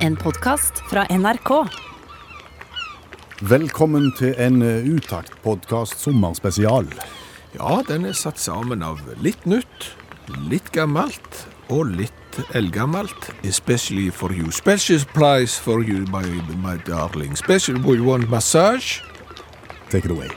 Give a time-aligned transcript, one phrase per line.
[0.00, 1.50] En podkast fra NRK.
[3.40, 6.88] Velkommen til en eh, Utakt-podkast sommerspesial.
[7.58, 9.90] Ja, den er satt sammen av litt nytt,
[10.48, 13.28] litt gammelt og litt eldgammelt.
[13.44, 14.48] Especially for you.
[14.48, 16.24] Special price for you, my,
[16.64, 17.36] my darling.
[17.36, 19.02] Special, we want massage.
[19.90, 20.32] Take it away.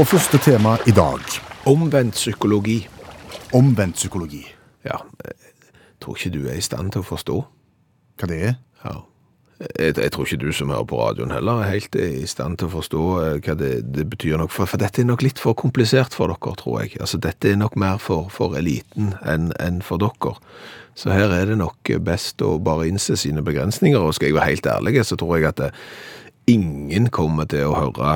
[0.00, 1.20] Og første tema i dag
[1.68, 2.88] Omvendt psykologi.
[3.52, 4.46] omvendt psykologi.
[4.84, 5.34] Ja, jeg
[6.00, 7.36] tror ikke du er i stand til å forstå.
[8.16, 8.54] Hva det er?
[8.84, 8.94] Ja.
[9.60, 12.70] Jeg, jeg tror ikke du som hører på radioen heller er helt i stand til
[12.70, 15.52] å forstå eh, hva det, det betyr nok, for, for dette er nok litt for
[15.52, 16.96] komplisert for dere, tror jeg.
[16.96, 20.38] Altså, dette er nok mer for, for eliten enn en for dere.
[20.96, 24.54] Så her er det nok best å bare innse sine begrensninger, og skal jeg være
[24.54, 25.72] helt ærlig, så tror jeg at det,
[26.48, 28.14] ingen kommer til å høre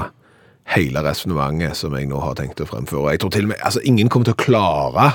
[0.72, 3.14] hele resonnementet som jeg nå har tenkt å fremføre.
[3.14, 5.06] Jeg tror til og med, altså ingen kommer til å klare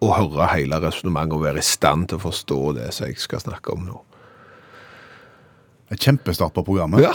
[0.00, 3.42] å høre hele resonnementet og være i stand til å forstå det som jeg skal
[3.44, 4.00] snakke om nå.
[5.90, 7.02] En kjempestart på programmet.
[7.02, 7.14] Ja.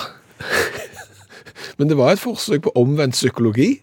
[1.77, 3.77] Men det var et forsøk på omvendt psykologi.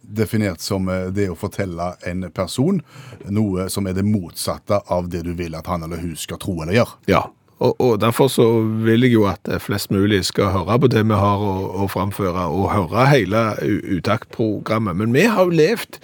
[0.00, 2.78] Definert som eh, det å fortelle en person
[3.28, 6.54] noe som er det motsatte av det du vil at han eller hun skal tro
[6.62, 6.96] eller gjøre.
[7.10, 7.26] Ja,
[7.58, 8.46] og, og derfor så
[8.86, 12.46] vil jeg jo at flest mulig skal høre på det vi har å, å framføre,
[12.54, 13.42] og høre hele
[13.98, 14.98] utaktprogrammet.
[15.00, 15.98] Men vi har jo levd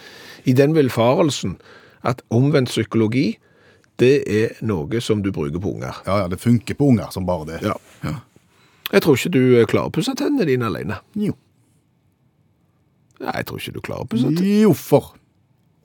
[0.50, 1.56] i den villfarelsen
[2.04, 3.36] at omvendt psykologi,
[4.02, 6.02] det er noe som du bruker på unger.
[6.08, 7.60] Ja, ja, det funker på unger som bare det.
[7.62, 8.16] Ja.
[8.90, 10.98] Jeg tror ikke du klarer å pusse tennene dine alene.
[11.14, 11.36] Jo.
[13.22, 14.58] Nei, jeg tror ikke du klarer å pusse tennene.
[14.66, 15.14] Jo, for.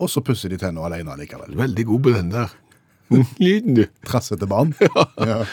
[0.02, 1.54] Og så pusser de tennene alene likevel.
[1.60, 2.58] Veldig god på den der.
[3.44, 3.86] Lyden, du.
[4.08, 4.76] Trassete barn.
[5.30, 5.44] Ja.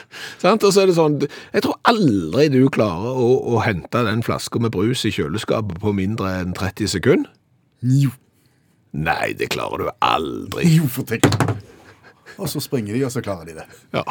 [0.40, 0.64] Sant?
[0.64, 1.18] Og så er det sånn,
[1.52, 5.92] jeg tror aldri du klarer å, å hente den flaska med brus i kjøleskapet på
[5.96, 7.32] mindre enn 30 sekunder.
[7.82, 8.12] Jo.
[8.96, 10.68] Nei, det klarer du aldri.
[10.78, 11.26] Jo, for tenk.
[12.36, 13.66] Og så springer de, og så klarer de det.
[13.96, 14.04] Ja.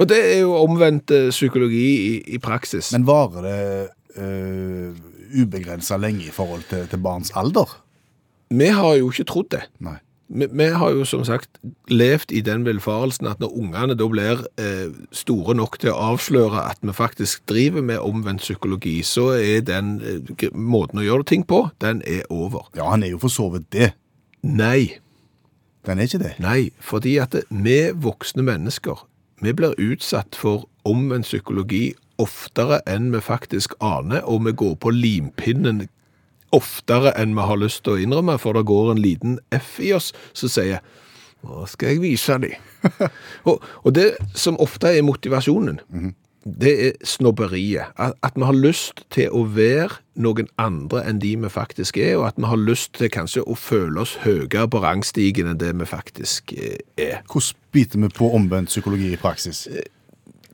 [0.00, 2.92] Og det er jo omvendt eh, psykologi i, i praksis.
[2.94, 3.62] Men varer det
[4.18, 5.06] uh,
[5.42, 7.78] ubegrensa lenge i forhold til, til barns alder?
[8.52, 9.62] vi har jo ikke trodd det.
[9.84, 9.98] Nei.
[10.32, 11.58] Vi, vi har jo som sagt
[11.92, 16.62] levd i den velfarelsen at når ungene da blir eh, store nok til å avsløre
[16.70, 21.44] at vi faktisk driver med omvendt psykologi, så er den eh, måten å gjøre ting
[21.44, 22.64] på, den er over.
[22.78, 23.92] Ja, han er jo for så vidt det.
[24.42, 24.98] Nei,
[25.86, 26.34] Den er ikke det.
[26.40, 29.04] nei, fordi at det- vi voksne mennesker,
[29.42, 34.90] vi blir utsatt for omvendt psykologi oftere enn vi faktisk aner, og vi går på
[34.94, 35.88] limpinnen
[36.52, 39.92] oftere enn vi har lyst til å innrømme, for det går en liten F i
[39.96, 40.82] oss som sier
[41.42, 42.52] nå skal jeg vise dem.
[43.50, 45.80] og, og det som ofte er motivasjonen,
[46.44, 47.94] det er snobberiet.
[47.98, 52.16] At, at vi har lyst til å være noen andre enn de vi faktisk er,
[52.18, 55.72] og at vi har lyst til kanskje å føle oss høyere på rangstigen enn det
[55.78, 57.22] vi faktisk eh, er.
[57.30, 59.66] Hvordan biter vi på omvendt psykologi i praksis?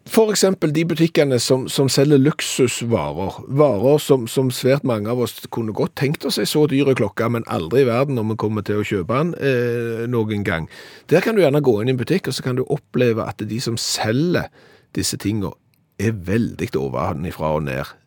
[0.08, 3.42] For eksempel de butikkene som, som selger luksusvarer.
[3.60, 7.28] Varer som, som svært mange av oss kunne godt tenkt oss ei så dyre klokke,
[7.28, 10.68] men aldri i verden når vi kommer til å kjøpe den eh, noen gang.
[11.12, 13.44] Der kan du gjerne gå inn i en butikk, og så kan du oppleve at
[13.44, 14.48] de som selger
[14.96, 15.52] disse tingene,
[15.98, 17.97] er veldig ovenifra og ned.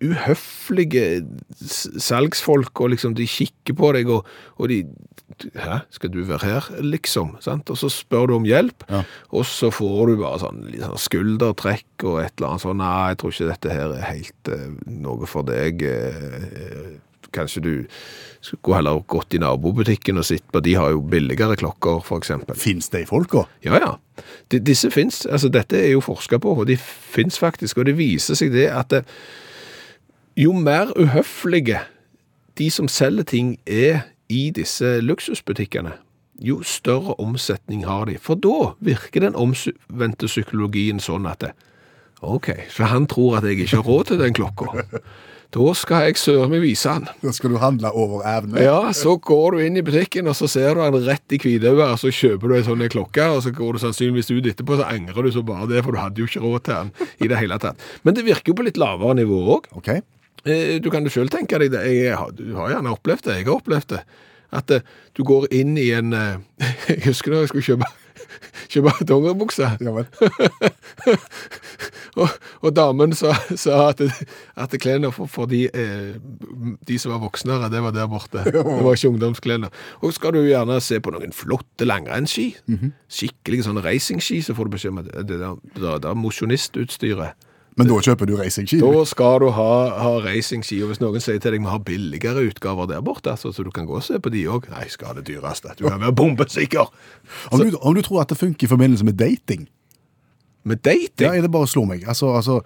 [0.00, 1.22] Uhøflige
[2.00, 4.28] salgsfolk, og liksom de kikker på deg, og,
[4.58, 4.84] og de
[5.54, 7.36] Hæ, skal du være her, liksom?
[7.40, 7.70] Sant?
[7.72, 9.04] Og så spør du om hjelp, Ja.
[9.30, 13.18] og så får du bare sånn, sånn skuldertrekk og et eller annet sånn, nei, jeg
[13.22, 15.80] tror ikke dette her er helt uh, noe for deg.
[15.86, 16.98] Uh,
[17.32, 17.72] kanskje du
[18.42, 22.58] skulle heller gått i nabobutikken og sett på, de har jo billigere klokker, eksempel.
[22.58, 23.46] Fins de folka?
[23.64, 23.94] Ja, ja.
[24.50, 27.96] De, disse finnes, altså dette er jo forsket på, og de finnes faktisk, og det
[27.96, 29.04] viser seg det at det,
[30.40, 31.82] jo mer uhøflige
[32.58, 35.94] de som selger ting er i disse luksusbutikkene,
[36.40, 38.18] jo større omsetning har de.
[38.20, 41.50] For da virker den omvendte psykologien sånn at det,
[42.20, 44.86] ok, så han tror at jeg ikke har råd til den klokka.
[45.50, 47.08] Da skal jeg søren meg vise han.
[47.24, 48.60] Da skal du handle over evne.
[48.62, 51.80] Ja, så går du inn i butikken, og så ser du han rett i hvitøyet,
[51.88, 54.86] og så kjøper du en sånn klokke, og så går du sannsynligvis ut etterpå, så
[54.86, 57.42] angrer du så bare det, for du hadde jo ikke råd til han i det
[57.42, 57.82] hele tatt.
[58.06, 59.66] Men det virker jo på litt lavere nivå òg.
[59.80, 59.90] Ok.
[60.44, 61.84] Du kan jo sjøl tenke deg det.
[61.92, 63.38] Jeg har, du har gjerne opplevd det.
[63.42, 64.02] Jeg har opplevd det.
[64.50, 64.80] At eh,
[65.14, 66.38] du går inn i en eh,
[66.88, 67.86] Jeg husker da jeg skulle kjøpe,
[68.72, 69.68] kjøpe dongeribukse.
[69.78, 69.92] Ja.
[72.18, 72.26] Og,
[72.66, 74.00] og damen sa, sa at,
[74.58, 76.16] at klærne for, for de, eh,
[76.88, 78.42] de som var voksnere, det var der borte.
[78.48, 79.70] Det var ikke ungdomsklærne.
[80.02, 82.48] Og skal du gjerne se på noen flotte langrennsski,
[83.06, 86.18] skikkelig sånn racingski, så får du beskjed om at det, det, der- det, det er
[86.18, 87.46] mosjonistutstyret.
[87.78, 88.80] Men da kjøper du racingski?
[88.82, 89.70] Da skal du ha,
[90.02, 93.52] ha racingski, og hvis noen sier til deg vi har billigere utgaver der borte, altså,
[93.54, 94.66] så du kan gå og se på de òg.
[94.72, 95.76] Nei, skal ha det dyreste.
[95.78, 96.90] Du kan være bombesikker.
[97.50, 99.68] Om du, om du tror at det funker i forbindelse med dating?
[100.62, 101.24] Med dating?
[101.24, 102.02] Ja, det bare slår meg.
[102.08, 102.58] Altså, altså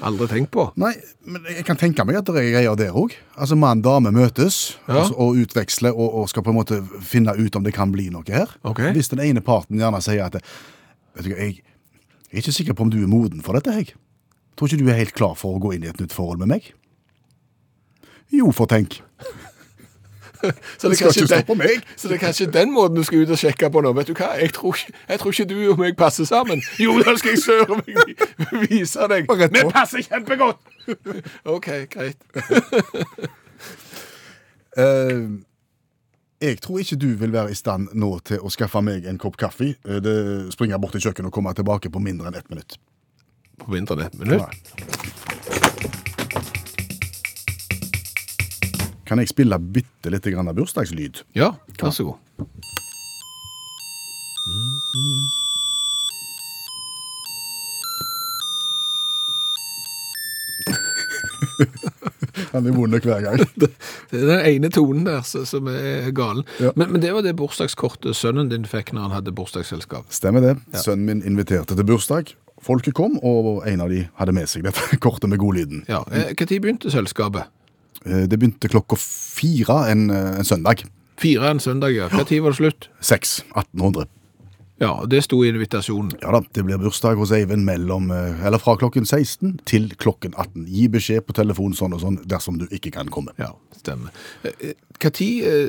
[0.00, 0.70] Aldri tenkt på.
[0.80, 0.94] Nei,
[1.28, 3.12] men jeg kan tenke meg at det er greier der òg.
[3.36, 5.02] Altså, mann og dame møtes Ja.
[5.02, 8.08] altså, og utveksler og, og skal på en måte finne ut om det kan bli
[8.14, 8.54] noe her.
[8.64, 8.94] Okay.
[8.96, 10.40] Hvis den ene parten gjerne sier at
[11.12, 11.58] Vet du hva, jeg,
[12.30, 13.92] jeg er ikke sikker på om du er moden for dette, jeg.
[14.56, 16.48] Tror ikke du er helt klar for å gå inn i et nytt forhold med
[16.52, 16.72] meg?
[18.32, 19.00] Jo, for tenk.
[20.78, 23.68] Så Det skal den, så det er kanskje den måten du skal ut og sjekke
[23.70, 23.92] på nå.
[23.94, 26.58] Vet du hva, jeg tror, ikke- jeg tror ikke du og meg passer sammen.
[26.82, 29.30] Jo, da skal jeg søren meg vise deg.
[29.30, 30.58] Vi passer kjempegodt!
[31.54, 32.18] OK, greit.
[34.78, 35.38] uh,
[36.42, 39.36] jeg tror ikke du vil være i stand nå til å skaffe meg en kopp
[39.38, 39.76] kaffe.
[39.86, 40.16] Eh, Det
[40.56, 42.74] springer bort til kjøkkenet og kommer tilbake på mindre enn ett minutt.
[43.64, 44.42] På mindre Men ett
[49.06, 51.20] Kan jeg spille bitte litt grann av bursdagslyd?
[51.36, 52.16] Ja, vær så god.
[62.52, 63.42] Han er vond hver gang.
[64.12, 66.44] Det er den ene tonen der som er galen.
[66.60, 66.74] Ja.
[66.76, 70.10] Men, men det var det bursdagskortet sønnen din fikk når han hadde bursdagsselskap.
[70.12, 70.52] Stemmer det.
[70.84, 72.34] Sønnen min inviterte til bursdag.
[72.62, 75.84] Folket kom, og en av de hadde med seg dette kortet med godlyden.
[75.90, 77.48] Ja, eh, Når begynte selskapet?
[78.06, 80.84] Eh, Det begynte klokka fire en, eh, en søndag.
[81.22, 82.08] Fire en søndag, ja.
[82.12, 82.88] Når var det slutt?
[83.00, 83.40] Seks.
[83.54, 84.06] 1800.
[84.82, 86.16] Ja, det sto i invitasjonen.
[86.22, 90.34] Ja da, det blir bursdag hos Eivind mellom, eh, eller fra klokken 16 til klokken
[90.34, 90.64] 18.
[90.66, 93.30] Gi beskjed på telefon sånn og sånn dersom du ikke kan komme.
[93.38, 94.10] Ja, stemmer.
[95.02, 95.28] Når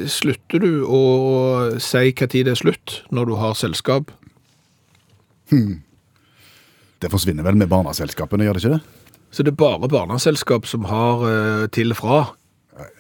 [0.10, 1.02] slutter du å
[1.82, 4.10] si når det er slutt, når du har selskap?
[7.04, 8.82] Det forsvinner vel med barneselskapene, gjør det ikke det?
[9.34, 12.24] Så det er bare barneselskap som har eh, til fra?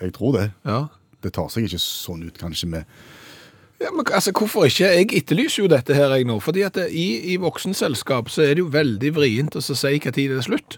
[0.01, 0.51] Jeg- tror det.
[0.67, 0.85] Ja.
[1.23, 2.83] Det tar seg ikke sånn ut kanskje med
[3.79, 4.85] Ja, men altså, Hvorfor ikke?
[4.91, 6.39] Jeg etterlyser jo dette her jeg nå.
[6.39, 9.97] fordi at det, i, i voksenselskap så er det jo veldig vrient å så si
[9.99, 10.77] når det er slutt.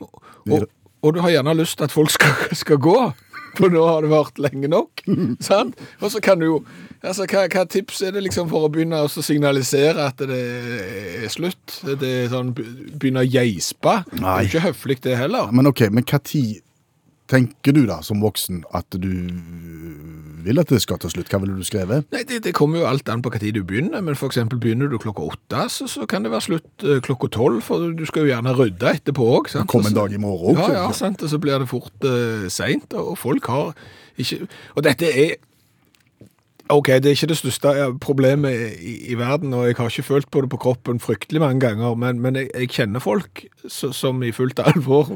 [0.00, 0.68] og, og,
[1.02, 3.12] og du har gjerne lyst til at folk skal, skal gå,
[3.58, 5.04] for nå har det vært lenge nok.
[5.48, 5.78] sant?
[6.02, 6.60] Og så kan du jo
[7.00, 11.28] altså, hva, hva tips er det liksom for å begynne å signalisere at det er
[11.32, 11.80] slutt?
[11.86, 14.00] Det er sånn, Begynne å geispe?
[14.12, 15.52] Det er ikke høflig, det heller.
[15.54, 16.62] Men ok, men hva tid
[17.28, 19.10] tenker du da som voksen at du
[20.44, 21.28] vil at det skal til slutt?
[21.32, 22.06] Hva ville du skrevet?
[22.14, 24.90] Nei, det, det kommer jo alt an på hva tid du begynner, men eksempel begynner
[24.90, 28.24] du klokka åtte, så, så kan det være slutt eh, klokka tolv, for du skal
[28.24, 29.52] jo gjerne rydde etterpå òg.
[29.70, 32.96] Kom en dag i morgen Ja, ja, sant, og så blir det fort uh, seint,
[32.96, 33.76] og folk har
[34.18, 35.36] ikke Og dette er
[36.68, 40.02] OK, det er ikke det største eh, problemet i, i verden, og jeg har ikke
[40.04, 44.20] følt på det på kroppen fryktelig mange ganger, men, men jeg, jeg kjenner folk som
[44.22, 45.14] i fullt alvor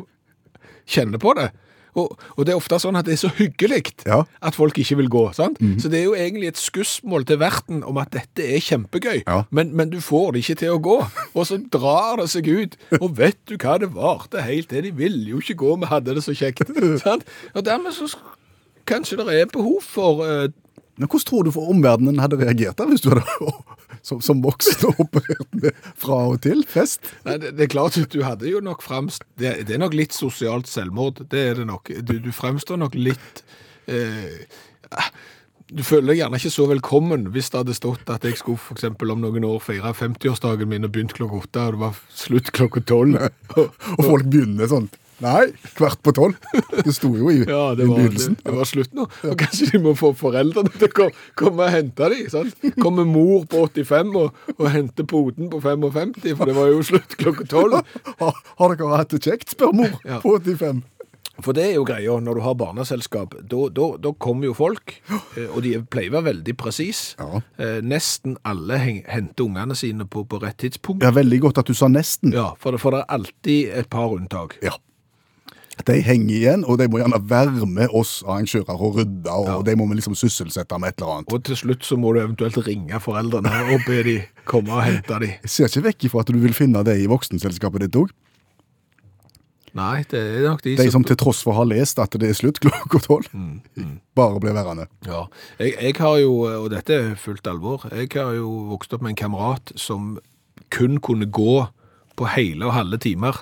[0.89, 1.51] kjenner på det.
[1.95, 4.23] Og, og det er ofte sånn at det er så hyggelig Ja.
[4.41, 5.25] at folk ikke vil gå.
[5.37, 5.59] sant?
[5.79, 9.43] Så det er jo egentlig et skussmål til verten om at dette er kjempegøy, Ja.
[9.51, 10.97] men, men du får det ikke til å gå.
[11.35, 12.77] Og så drar det seg ut.
[13.01, 14.83] Og vet du hva det varte helt til?
[14.89, 16.65] De ville jo ikke gå, vi hadde det så kjekt.
[17.05, 17.25] sant?
[17.55, 18.09] Og dermed så
[18.89, 20.49] kanskje det er behov for uh,
[20.99, 23.23] Men hvordan tror du for omverdenen hadde reagert da, hvis du hadde
[24.03, 27.07] som, som voksen operert med fra og til fest?
[27.27, 29.97] Nei, det, det er klart at du hadde jo nok fremst det, det er nok
[29.97, 31.23] litt sosialt selvmord.
[31.31, 31.93] Det er det nok.
[32.03, 33.45] Du, du fremstår nok litt
[33.91, 34.43] eh,
[35.73, 38.77] Du føler deg gjerne ikke så velkommen hvis det hadde stått at jeg skulle for
[38.77, 42.53] eksempel om noen år feire 50-årsdagen min og begynt klokka åtte, og det var slutt
[42.53, 43.31] klokka tolv.
[43.99, 44.91] Og folk begynner sånn
[45.23, 45.45] Nei,
[45.79, 46.35] kvart på tolv.
[46.83, 48.37] Det sto jo i, Ja, det var, det, begynnelsen.
[48.43, 49.07] det var slutt nå.
[49.31, 52.29] Og kanskje de må få foreldrene til å kom- komme og hente dem.
[52.33, 52.57] sant?
[52.83, 57.17] Kommer mor på 85 og, og henter poden på 55, for det var jo slutt
[57.21, 57.79] klokka tolv.
[58.19, 60.19] Har, har dere hatt det kjekt, spør mor Ja.
[60.25, 60.83] på 85.
[61.43, 64.93] For det er jo greia, når du har barneselskap, da, kommer jo folk,
[65.39, 67.01] eh, og de pleier å være veldig presis.
[67.19, 67.41] Ja.
[67.59, 71.03] Eh, Nesten alle henter ungene sine på, på rett tidspunkt.
[71.03, 72.35] Ja, veldig godt at du sa nesten.
[72.37, 74.59] Ja, for det, for det er alltid et par unntak.
[74.63, 74.77] Ja.
[75.89, 79.75] De henger igjen, og de må gjerne være med oss arrangører og rydde, og de
[79.77, 81.33] må vi liksom sysselsette med et eller annet.
[81.35, 84.17] Og til slutt så må du eventuelt ringe foreldrene og be de
[84.49, 85.33] komme og hente de.
[85.43, 88.13] Jeg ser ikke vekk ifra at du vil finne det i voksenselskapet ditt òg.
[89.73, 92.37] Nei, det er nok de, De som til tross for har lest at det er
[92.37, 94.85] slutt klokka tolv, Mm, bare blir værende.
[95.09, 95.23] Ja,
[95.59, 99.15] jeg, jeg har jo, og dette er fullt alvor, jeg har jo vokst opp med
[99.15, 100.19] en kamerat som
[100.73, 101.65] kun kunne gå
[102.21, 103.41] på hele og halve timer.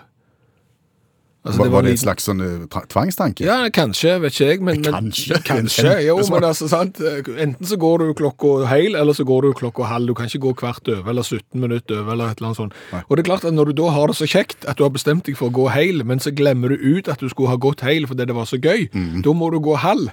[1.40, 3.44] Altså, var, det var det et slags sånn eh, tvangstanke?
[3.47, 5.09] Ja, kanskje, vet ikke jeg, men, men
[5.47, 5.94] Kanskje.
[6.04, 9.88] jo, men altså, sant, enten så går du klokka heil, eller så går du klokka
[9.88, 12.61] halv, du kan ikke gå hvert over, eller 17 minutter over, eller et eller annet
[12.61, 12.76] sånt.
[13.06, 14.92] Og det er klart at når du da har det så kjekt, at du har
[14.92, 17.61] bestemt deg for å gå heil, men så glemmer du ut at du skulle ha
[17.61, 19.23] gått heil fordi det var så gøy, mm.
[19.25, 20.12] da må du gå halv.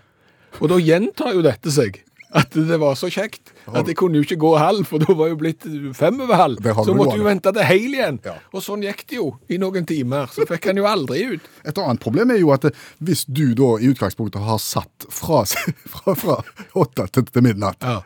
[0.61, 1.99] Og da gjentar jo dette seg.
[2.35, 5.29] At det var så kjekt at jeg kunne jo ikke gå halv, for da var
[5.31, 5.63] jo blitt
[5.95, 6.59] fem over halv.
[6.83, 8.19] Så måtte du vente til hel igjen.
[8.25, 8.33] Ja.
[8.51, 10.27] Og sånn gikk det jo i noen timer.
[10.33, 11.47] Så fikk han jo aldri ut.
[11.63, 15.45] Et annet problem er jo at eh, hvis du da i utgangspunktet har satt fra,
[15.93, 16.39] fra, fra
[16.75, 18.01] åtte til, til midnatt, Ja.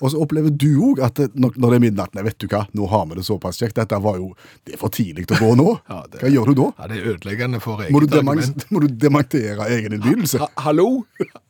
[0.00, 2.66] Og så opplever du òg at det- når, det er midnatt Nei, vet du hva,
[2.74, 3.74] nå har vi det såpass kjekt.
[3.74, 5.78] Dette var jo Det er for tidlig å gå nå.
[5.90, 6.68] Ja, det- Hva gjør du da?
[6.78, 8.64] Ja, det er ødeleggende for eget Må du, argument.
[8.72, 10.38] må du dementere egen innbydelse?
[10.38, 11.04] Ha, hallo,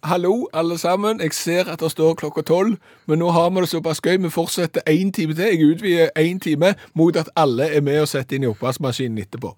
[0.05, 1.21] hallo alle sammen.
[1.21, 2.76] Jeg ser at det står klokka tolv,
[3.07, 4.17] men nå har vi det såpass gøy.
[4.23, 5.45] Vi fortsetter én time til.
[5.45, 9.55] Jeg utvider én time mot at alle er med og setter inn i oppvaskmaskinen etterpå.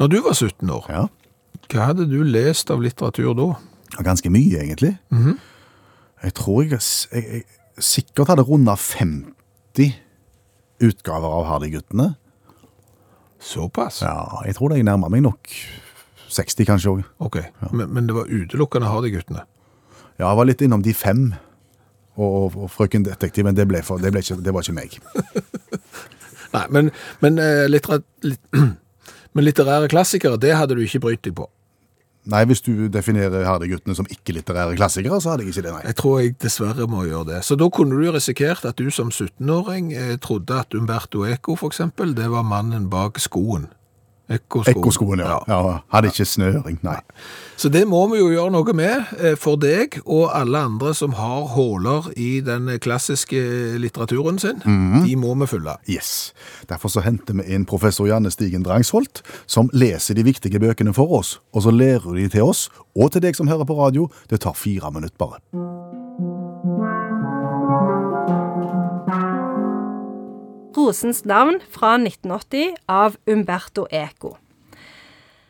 [0.00, 1.06] Når du var 17 år, Ja.
[1.68, 3.48] hva hadde du lest av litteratur da?
[4.02, 4.94] Ganske mye, egentlig.
[6.22, 6.80] Jeg tror jeg,
[7.12, 7.44] jeg, jeg
[7.84, 9.92] sikkert hadde runda 50
[10.80, 12.14] utgaver av Hardy-guttene.
[13.40, 14.00] Såpass?
[14.04, 15.48] Ja, jeg tror det jeg nærmer meg nok
[16.30, 17.04] 60 kanskje òg.
[17.18, 17.38] Ok,
[17.72, 19.44] men, men det var utelukkende Hardy-guttene?
[20.18, 21.30] Ja, jeg var litt innom de fem.
[22.16, 24.76] Og, og, og Frøken Detektiv, men det, ble for, det, ble ikke, det var ikke
[24.76, 24.96] meg.
[26.54, 26.90] Nei, men,
[27.22, 27.86] men, eh, litt,
[29.32, 31.48] men litterære klassikere, det hadde du ikke brydd deg på.
[32.30, 35.84] Nei, Hvis du definerer Herdeguttene som ikke-litterære klassikere, så hadde jeg ikke det, nei.
[35.88, 37.38] Jeg tror jeg dessverre må gjøre det.
[37.46, 41.72] Så da kunne du risikert at du som 17-åring eh, trodde at Umberto Eco, for
[41.72, 43.70] eksempel, det var mannen bak skoen.
[44.30, 44.76] Ekkoskoen.
[44.76, 45.38] Ekkoskoene, ja.
[45.48, 45.78] ja.
[45.90, 46.98] Hadde ikke snøring, nei.
[47.60, 51.16] Så det må vi jo gjøre noe med eh, for deg og alle andre som
[51.18, 53.40] har håler i den klassiske
[53.82, 54.62] litteraturen sin.
[55.04, 55.76] De må vi fylle.
[55.90, 56.32] Yes.
[56.70, 61.10] Derfor så henter vi inn professor Janne Stigen Drangsholt, som leser de viktige bøkene for
[61.20, 64.08] oss, og så lærer de til oss, og til deg som hører på radio.
[64.30, 65.42] Det tar fire minutter bare.
[70.76, 74.36] Rosens navn fra 1980 av Umberto Eco.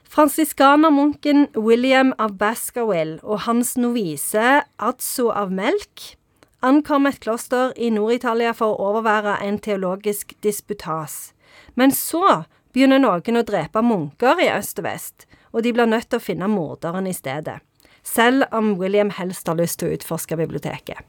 [0.09, 6.17] Fransiskanermunken William av Baskerville og hans novise Adso av Melk
[6.65, 11.35] ankom et kloster i Nord-Italia for å overvære en teologisk disputas.
[11.77, 16.09] Men så begynner noen å drepe munker i øst og vest, og de blir nødt
[16.11, 17.61] til å finne morderen i stedet.
[18.03, 21.05] Selv om William helst har lyst til å utforske biblioteket.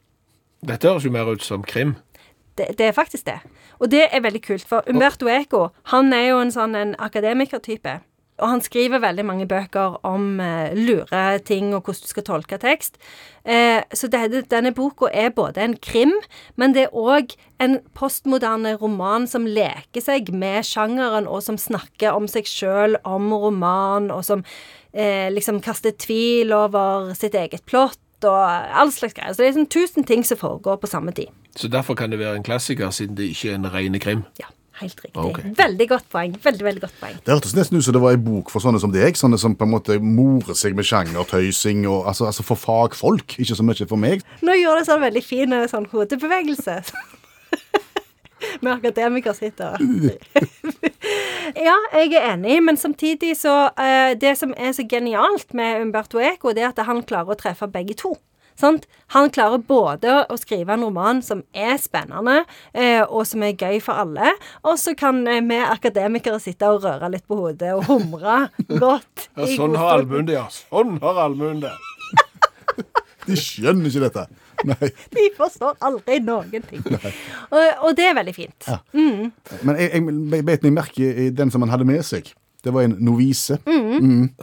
[0.62, 1.96] Dette høres jo mer ut som krim.
[2.60, 3.40] Det, det er faktisk det.
[3.82, 8.00] Og det er veldig kult, for Umberto Eco han er jo en sånn en akademikertype.
[8.42, 12.58] Og han skriver veldig mange bøker om eh, lure ting og hvordan du skal tolke
[12.62, 12.98] tekst.
[13.46, 16.14] Eh, så det, denne boka er både en krim,
[16.58, 22.18] men det er òg en postmoderne roman som leker seg med sjangeren, og som snakker
[22.18, 24.46] om seg sjøl, om roman, og som
[24.94, 28.02] eh, liksom kaster tvil over sitt eget plott.
[28.22, 29.34] Og all slags greier.
[29.34, 31.30] Så det er sånn tusen ting som foregår på samme tid.
[31.56, 34.24] Så derfor kan det være en klassiker, siden det ikke er en rene krim.
[34.40, 34.48] Ja,
[34.82, 35.22] helt riktig.
[35.22, 35.54] Okay.
[35.58, 36.36] Veldig godt poeng.
[36.44, 37.18] Veldig, veldig godt poeng.
[37.26, 39.56] Det hørtes nesten ut som det var ei bok for sånne som deg, sånne som
[39.56, 43.88] på en måte morer seg med sjangertøysing, og, altså, altså for fagfolk, ikke så mye
[43.88, 44.24] for meg.
[44.42, 46.80] Nå gjør det sånn veldig fin eh, sånn hodebevegelse.
[48.62, 49.78] Med akademiker sitter
[51.68, 56.18] Ja, jeg er enig, men samtidig så uh, Det som er så genialt med Umberto
[56.18, 58.16] Eco, det er at han klarer å treffe begge to.
[58.62, 58.86] Sant?
[59.16, 62.44] Han klarer både å skrive en roman som er spennende,
[62.78, 66.86] eh, og som er gøy for alle, og så kan eh, vi akademikere sitte og
[66.86, 68.44] røre litt på hodet og humre
[68.84, 69.30] godt.
[69.34, 70.46] Ja, sånn har allmuen det, ja.
[70.62, 71.74] Sånn har allmuen det.
[73.26, 74.28] De skjønner ikke dette.
[74.66, 74.92] Nei.
[75.14, 76.82] De forstår aldri noen ting.
[76.86, 78.70] Og, og det er veldig fint.
[78.94, 82.30] Men jeg, jeg, bet meg merke i den som han hadde med seg.
[82.62, 83.60] Det var en novise.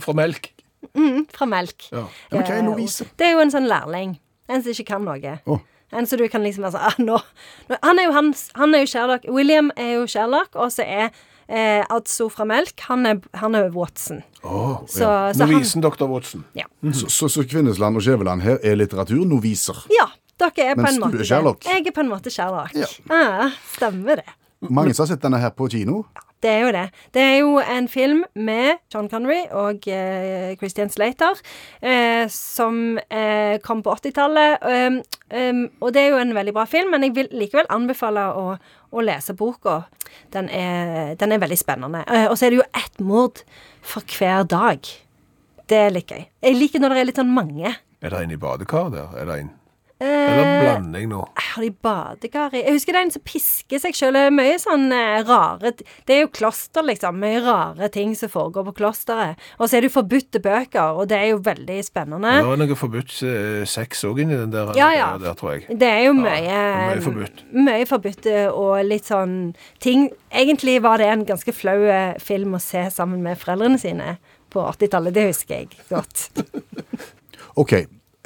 [0.03, 0.51] Fra melk.
[0.95, 1.89] Mm, fra melk.
[1.93, 2.05] Ja.
[2.31, 3.07] Ja, men hva er novise?
[3.19, 4.17] Det er jo en sånn lærling.
[4.49, 5.35] En som ikke kan noe.
[5.47, 5.59] Oh.
[5.93, 8.85] En som du kan liksom være sånn ah, nå, han, er jo hans, han er
[8.85, 9.25] jo Sherlock.
[9.33, 11.09] William er jo Sherlock, og så er
[11.49, 14.21] eh, Adso fra melk Han er, han er Watson.
[14.43, 16.05] Oh, Så, så han Novisen dr.
[16.11, 16.45] Watson.
[16.59, 16.69] ja.
[16.93, 19.87] Så, så, så Kvinnesland og Skjæveland her er litteraturnoviser.
[19.97, 20.09] ja.
[20.39, 21.65] Dere er på Mens en du måte er Sherlock.
[21.65, 21.73] det.
[21.75, 22.75] Jeg er på en måte Sherlock.
[22.79, 22.87] Ja.
[23.11, 24.35] Ah, stemmer det.
[24.71, 26.05] Mange som har sett denne her på kino.
[26.43, 26.85] Det er jo det.
[27.15, 31.41] Det er jo en film med John Connery og eh, Christian Slater
[31.83, 34.63] eh, som eh, kom på 80-tallet.
[34.63, 35.01] Um,
[35.35, 38.55] um, og det er jo en veldig bra film, men jeg vil likevel anbefale å,
[38.91, 39.81] å lese boka.
[40.33, 42.05] Den er, den er veldig spennende.
[42.07, 43.43] Eh, og så er det jo ett mord
[43.83, 44.87] for hver dag.
[45.69, 46.23] Det er litt gøy.
[46.47, 47.75] Jeg liker når det er litt sånn mange.
[47.99, 49.11] Er det en i badekar der?
[49.19, 49.55] Er det en
[50.01, 51.25] Eller Eh, blanding nå?
[51.35, 54.19] har de badekar i Jeg husker det er en som pisker seg sjøl.
[54.31, 55.73] Mye sånn eh, rare
[56.07, 57.19] Det er jo kloster, liksom.
[57.19, 59.41] Mye rare ting som foregår på klosteret.
[59.59, 62.31] Og så er det jo forbudte bøker, og det er jo veldig spennende.
[62.39, 65.09] Det var noe forbudt eh, sex òg inni den der, Ja, ja.
[65.19, 65.67] der, tror jeg.
[65.83, 67.43] Det er jo mye er mye forbudt.
[67.67, 69.37] Mye forbudt og litt sånn
[69.83, 71.79] ting Egentlig var det en ganske flau
[72.23, 74.19] film å se sammen med foreldrene sine
[74.53, 75.15] på 80-tallet.
[75.17, 76.29] Det husker jeg godt.
[77.59, 77.73] Ok,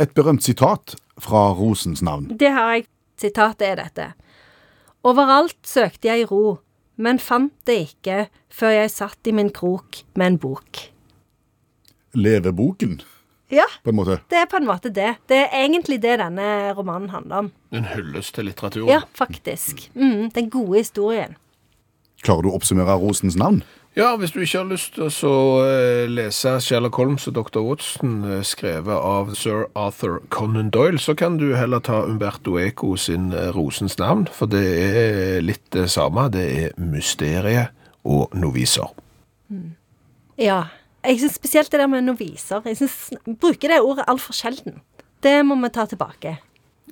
[0.02, 2.30] et berømt sitat fra Rosens navn.
[2.38, 2.88] Det har jeg.
[3.23, 4.06] Sitatet er dette.
[5.06, 6.59] Overalt søkte jeg ro,
[6.97, 10.80] men fant det ikke før jeg satt i min krok med en bok.
[12.18, 13.00] Leveboken?
[13.52, 14.16] Ja, på en måte.
[14.32, 15.11] det er på en måte det.
[15.28, 17.50] Det er egentlig det denne romanen handler om.
[17.71, 18.88] En hyllest til litteraturen.
[18.88, 19.90] Ja, faktisk.
[19.94, 21.37] Mm, den gode historien.
[22.23, 23.61] Klarer du å oppsummere Rosens navn?
[23.92, 27.61] Ja, hvis du ikke har lyst til å eh, lese Sherlock Holmes og Dr.
[27.61, 32.94] Watson eh, skrevet av sir Arthur Conan Doyle, så kan du heller ta Umberto Eco
[32.96, 36.30] sin eh, Rosens navn, for det er litt det samme.
[36.32, 37.76] Det er mysteriet
[38.08, 38.88] og noviser.
[40.40, 40.62] Ja.
[41.02, 42.62] Jeg syns spesielt det der med noviser.
[42.64, 42.96] Jeg synes,
[43.42, 44.80] bruker det ordet altfor sjelden.
[45.20, 46.37] Det må vi ta tilbake.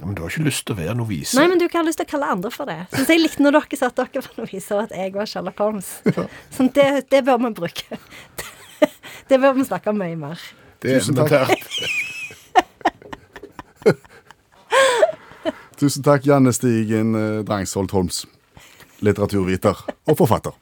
[0.00, 1.36] Ja, Men du har ikke lyst til å være novise?
[1.36, 2.78] Nei, men du ikke har lyst til å kalle andre for det.
[2.94, 5.90] Syns jeg likte når dere sa at dere var noviser, at jeg var Sherlock Holmes.
[6.56, 8.00] Sånn, det, det bør vi bruke.
[9.30, 10.40] Det bør vi snakke om mye mer.
[10.82, 11.60] det er Tusen takk.
[15.80, 18.24] Tusen takk, Janne Stigen eh, Drangsholt Holms.
[19.04, 20.56] Litteraturviter og forfatter.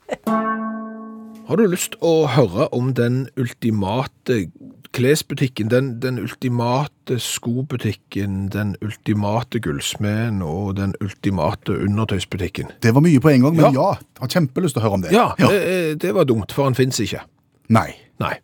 [1.48, 4.50] Har du lyst å høre om den ultimate
[4.92, 12.70] klesbutikken, den, den ultimate skobutikken, den ultimate gullsmeden og den ultimate undertøysbutikken?
[12.82, 13.72] Det var mye på en gang, men Ja.
[13.72, 13.90] ja,
[14.20, 15.12] har kjempelyst til å høre om det.
[15.12, 17.20] Ja, Det, det var dumt, for han fins ikke.
[17.68, 17.90] Nei.
[18.20, 18.34] Nei.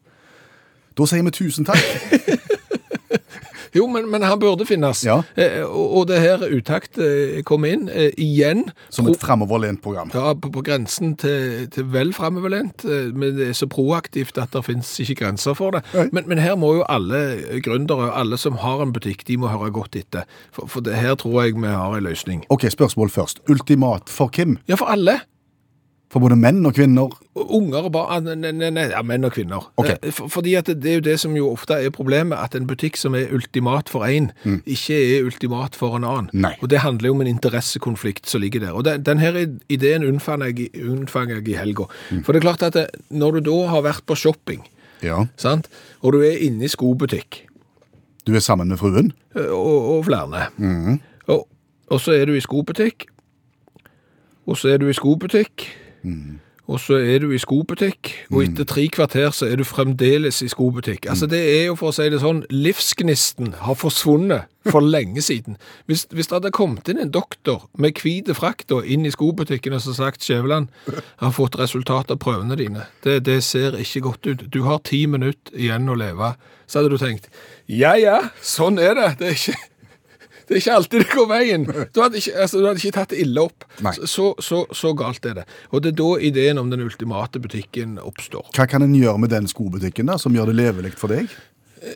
[0.97, 1.81] Da sier vi tusen takk.
[3.75, 5.03] Jo, men, men han burde finnes.
[5.07, 5.21] Ja.
[5.35, 8.65] Eh, og, og det her utakt eh, kom inn eh, igjen.
[8.95, 10.13] Som et framoverlent program.
[10.15, 14.55] Ja, på, på grensen til, til vel framoverlent, eh, men det er så proaktivt at
[14.55, 15.85] det finnes ikke grenser for det.
[16.15, 17.25] Men, men her må jo alle
[17.67, 20.29] gründere, alle som har en butikk, de må høre godt etter.
[20.55, 22.45] For, for det her tror jeg vi har en løsning.
[22.55, 23.43] Ok, spørsmål først.
[23.51, 24.59] Ultimat for hvem?
[24.71, 25.21] Ja, for alle.
[26.13, 27.11] For både menn og kvinner?
[27.35, 29.65] Unger og barn, nei, nei, nei, ja, menn og kvinner.
[29.81, 29.89] Ok.
[29.97, 32.97] Eh, fordi at det, er jo det som jo ofte er problemet, at en butikk
[33.01, 36.29] som er ultimat for én, ikke er ultimat for en annen.
[36.33, 36.53] Nei.
[36.63, 38.77] Og det handler jo om en interessekonflikt som ligger der.
[38.79, 39.41] Og den, den her
[39.73, 41.89] ideen unnfang jeg, unnfang jeg i helga.
[42.23, 44.63] For det er klart at det, når du da har vært på shopping,
[45.03, 45.25] Ja.
[45.37, 45.67] sant?
[46.01, 47.43] og du er inne i skobutikk,
[48.25, 49.11] Du er sammen med fruen?
[49.37, 50.47] eh, og, og flere,
[51.27, 51.49] og,
[51.91, 53.05] og så er du i skobutikk,
[54.47, 55.67] og så er du i skobutikk,
[56.67, 60.49] og så er du i skobutikk, og etter tre kvarter så er du fremdeles i
[60.49, 61.11] skobutikk.
[61.13, 65.59] Altså det er jo, for å si det sånn, livsgnisten har forsvunnet for lenge siden.
[65.85, 69.85] Hvis, hvis det hadde kommet inn en doktor med hvit frakter inn i skobutikken og
[69.85, 70.73] så sagt, Skjæveland,
[71.21, 72.89] har fått resultat av prøvene dine.
[73.05, 74.49] Det, det ser ikke godt ut.
[74.49, 76.33] Du har ti minutter igjen å leve.
[76.65, 77.29] Så hadde du tenkt,
[77.69, 79.13] ja ja, sånn er det.
[79.21, 79.61] Det er ikke...
[80.45, 81.65] Det er ikke alltid det går veien.
[81.95, 83.65] Du hadde ikke, altså, du hadde ikke tatt det ille opp.
[84.05, 85.47] Så, så, så galt er det.
[85.73, 88.51] Og det er da ideen om den ultimate butikken oppstår.
[88.57, 91.33] Hva kan en gjøre med den skobutikken da, som gjør det levelig for deg?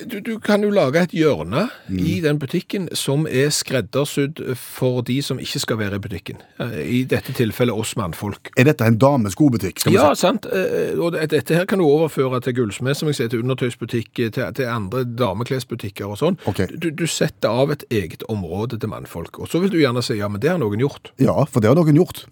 [0.06, 5.18] Du, du kan jo lage et hjørne i den butikken som er skreddersydd for de
[5.24, 6.42] som ikke skal være i butikken.
[6.60, 8.50] Eh, I dette tilfellet oss mannfolk.
[8.58, 9.80] Er dette en dameskobutikk?
[9.80, 10.20] skal vi Ja, si?
[10.26, 10.46] sant.
[10.52, 14.52] Eh, Og dette her kan du overføre til gullsmed, som jeg sier, til undertøysbutikk, til,
[14.54, 16.38] til andre dameklesbutikker og sånn.
[16.50, 16.66] Okay.
[16.74, 19.38] Du, du setter av et eget område til mannfolk.
[19.40, 21.12] Og så vil du gjerne si ja, men det har noen gjort.
[21.22, 22.26] Ja, for det har noen gjort.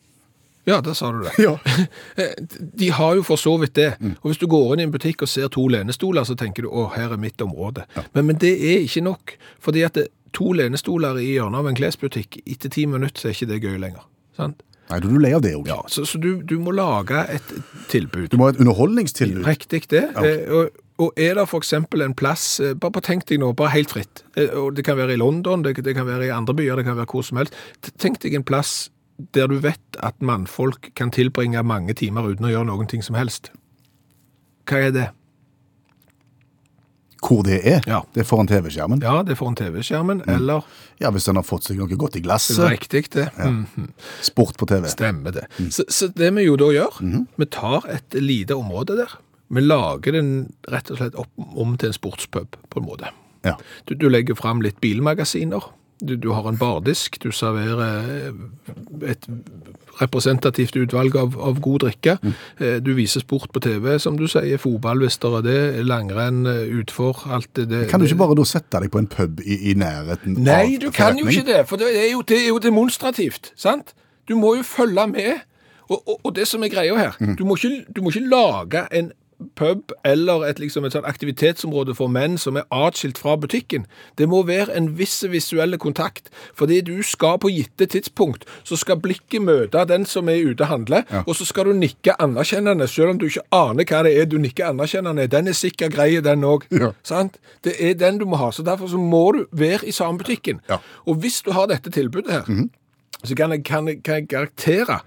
[0.67, 1.35] Ja, der sa du det.
[1.39, 1.57] Ja.
[2.17, 3.91] Eh, De har jo for så vidt det.
[4.23, 6.71] Og hvis du går inn i en butikk og ser to lenestoler, så tenker du
[6.73, 7.85] å, her er mitt område.
[8.15, 9.37] Men, men det er ikke nok.
[9.63, 13.37] Fordi at det, to lenestoler i hjørnet av en klesbutikk, etter ti minutter så er
[13.37, 14.09] ikke det gøy lenger.
[14.37, 14.65] Sant?
[14.87, 15.69] Nei, du er lei av det òg.
[15.69, 17.55] Ja, så, så du, du må lage et
[17.91, 18.29] tilbud.
[18.33, 19.45] Du må ha et underholdningstilbud.
[19.47, 20.05] Riktig det.
[20.23, 23.75] Eh, og, og er det eksempel en plass, eh, bare, bare tenk deg nå, bare
[23.75, 26.55] helt fritt, eh, og det kan være i London, det, det kan være i andre
[26.57, 27.57] byer, det kan være hvor som helst,
[27.99, 28.87] tenk deg en plass
[29.35, 33.17] der du vet at mannfolk kan tilbringe mange timer uten å gjøre noen ting som
[33.17, 33.51] helst.
[34.69, 35.07] Hva er det?
[37.27, 37.81] Hvor det er.
[37.89, 38.03] Ja.
[38.15, 39.01] Det er foran TV-skjermen.
[39.03, 40.63] Ja, det er foran TV-skjermen, eller
[41.01, 42.59] Ja, Hvis en har fått seg noe godt i glasset.
[42.71, 43.31] riktig det.
[43.37, 43.89] Mhm.
[44.23, 44.87] Sport på TV.
[44.89, 45.47] Stemmer det.
[45.73, 47.01] Så, så det vi jo da gjør,
[47.37, 49.17] vi tar et lite område der.
[49.49, 53.11] Vi lager den rett og slett opp, om til en sportspub, på en måte.
[53.45, 53.57] Ja.
[53.87, 55.63] Du, du legger fram litt bilmagasiner.
[56.01, 58.41] Du, du har en bardisk, du serverer eh,
[59.13, 59.29] et
[59.97, 62.19] representativt utvalg av, av god drikke.
[62.21, 62.35] Mm.
[62.85, 66.65] Du viser sport på TV, som du sier, fotball hvis det er det, langrenn, eh,
[66.83, 69.61] utfor, alt det, det Kan du ikke bare da sette deg på en pub i,
[69.71, 72.51] i nærheten Nei, av du kan jo ikke det, for det er jo, det er
[72.51, 73.95] jo demonstrativt, sant?
[74.29, 75.47] Du må jo følge med.
[75.87, 77.37] Og, og, og det som er greia her, mm.
[77.39, 79.13] du, må ikke, du må ikke lage en
[79.55, 83.85] pub eller et, liksom, et sånn aktivitetsområde for menn som er atskilt fra butikken.
[84.17, 89.01] Det må være en viss visuelle kontakt, fordi du skal på gitte tidspunkt, så skal
[89.05, 91.23] blikket møte den som er ute og handler, Ja.
[91.27, 94.39] og så skal du nikke anerkjennende, selv om du ikke aner hva det er du
[94.39, 95.29] nikker anerkjennende.
[95.31, 96.65] Den er sikkert grei, den òg.
[96.71, 96.93] Ja.
[97.03, 97.37] Sant?
[97.65, 98.51] Det er den du må ha.
[98.51, 100.61] Så derfor så må du være i samme butikken.
[100.69, 100.79] Ja.
[101.07, 102.69] Og hvis du har dette tilbudet her,
[103.25, 105.01] så kan jeg, kan, jeg, kan jeg garantere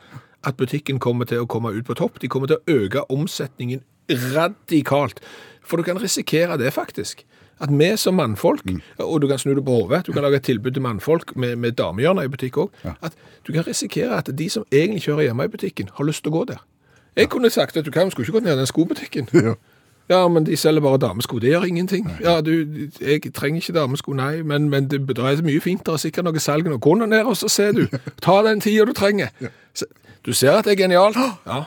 [0.44, 2.20] at butikken kommer til å komme ut på topp.
[2.22, 5.20] De kommer til å øke omsetningen radikalt.
[5.64, 7.26] For du kan risikere det, faktisk.
[7.62, 8.64] At vi som mannfolk,
[9.00, 11.56] og du kan snu det på hodet, du kan lage et tilbud til mannfolk med,
[11.56, 12.70] med damehjørner i butikk òg,
[13.04, 13.18] at
[13.48, 16.38] du kan risikere at de som egentlig kjører hjemme i butikken, har lyst til å
[16.38, 16.64] gå der.
[17.20, 19.30] Jeg kunne sagt at du kan, skulle ikke gå ned i den skobutikken.
[19.50, 19.54] Ja.
[20.10, 21.38] Ja, men de selger bare damesko.
[21.40, 22.08] Det gjør ingenting.
[22.24, 22.66] Ja, du,
[23.02, 25.84] jeg trenger ikke damesko, nei, men, men det dreier mye fint.
[25.86, 26.80] Det er sikkert noe salg nå.
[26.82, 27.84] Gå ned, og så ser du.
[28.26, 29.30] Ta den tida du trenger.
[29.78, 29.86] Så,
[30.26, 31.20] du ser at det er genialt?
[31.46, 31.60] Ja.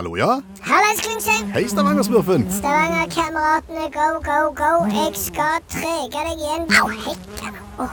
[0.00, 0.40] Hallo, ja?
[0.64, 1.50] Hallais, Klingsheim.
[1.52, 2.46] Hei, Stavanger-smurfen.
[2.50, 4.70] Stavanger-kameratene, go, go, go.
[4.88, 6.64] Jeg skal trege deg igjen.
[6.80, 7.58] Au, hekken.
[7.84, 7.90] Oh.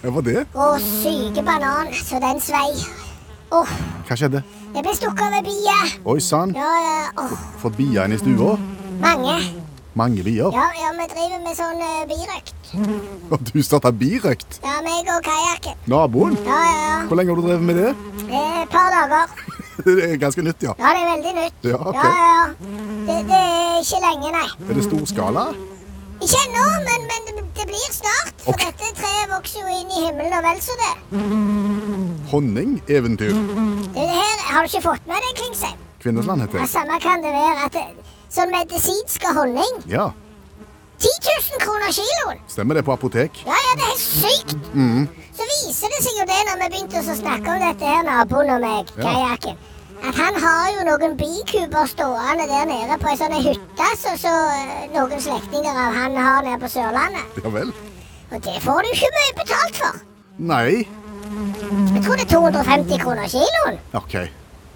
[0.00, 0.46] Hva var det?
[0.56, 2.70] Å, syke banan, så den svei.
[3.52, 3.74] Åh,
[4.08, 4.40] Hva skjedde?
[4.72, 5.76] jeg ble stukket av ei bie.
[6.08, 7.36] Oi sann, Ja, ja, oh.
[7.60, 8.54] fått bier inn i stua?
[9.04, 9.36] mange.
[10.00, 10.48] Mange bier?
[10.56, 12.72] Ja, ja, vi driver med sånn uh, birøkt.
[13.34, 14.62] Og du starta birøkt?
[14.64, 15.76] Ja, meg og kajakken.
[15.92, 16.40] Naboen?
[16.48, 16.98] Ja, ja, ja.
[17.12, 17.92] Hvor lenge har du drevet med det?
[18.30, 19.57] Eh, Et par dager.
[19.88, 20.72] Det er ganske nytt, ja.
[20.78, 21.58] Ja, det er veldig nytt.
[21.72, 22.10] Ja, okay.
[22.10, 22.46] ja, ja.
[23.08, 24.48] Det, det er ikke lenge, nei.
[24.68, 25.44] Er det storskala?
[26.20, 28.34] Ikke ennå, men, men det- det blir snart.
[28.44, 28.70] For okay.
[28.70, 30.94] dette treet vokser jo inn i himmelen og vel så det.
[32.30, 33.34] Honningeventyr.
[33.96, 35.78] Det her har du ikke fått med deg, Klingsheim.
[36.02, 36.70] Kvinnesland heter Ja, det.
[36.70, 37.84] samme kan det være at det,
[38.30, 40.10] sånn medisinsk honning Ja,
[40.98, 42.38] 10 000 kroner kiloen!
[42.50, 43.40] stemmer det på apotek?
[43.46, 44.54] Ja, ja, det er sykt!
[45.38, 48.50] Så viser det seg jo det når vi begynte å snakke om dette her, naboen
[48.56, 49.56] og meg, Ja.
[50.06, 54.30] At han har jo noen bikuber stående der nede på ei sånn hytte som så,
[54.30, 54.32] så
[54.94, 57.38] noen slektninger av han har nede på Sørlandet.
[57.42, 57.72] Ja vel?
[58.30, 60.00] Og det får du ikke mye betalt for.
[60.38, 60.86] Nei.
[61.94, 63.80] Jeg tror det er 250 kroner kiloen.
[63.98, 64.16] OK.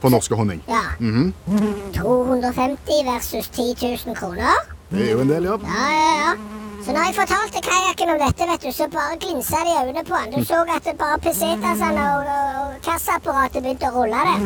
[0.03, 0.63] På norske honning.
[0.67, 0.83] Ja.
[1.95, 4.65] 250 versus 10 000 kroner.
[4.93, 5.57] Det er jo en del, ja.
[5.75, 6.33] Ja, ja, ja.
[6.85, 10.03] Så når jeg fortalte kajakken om dette, vet du, så bare glinsa de i øynene
[10.09, 10.33] på han.
[10.35, 14.37] Du så at det bare pesetasene og, og, og kassaapparatet begynte å rulle det.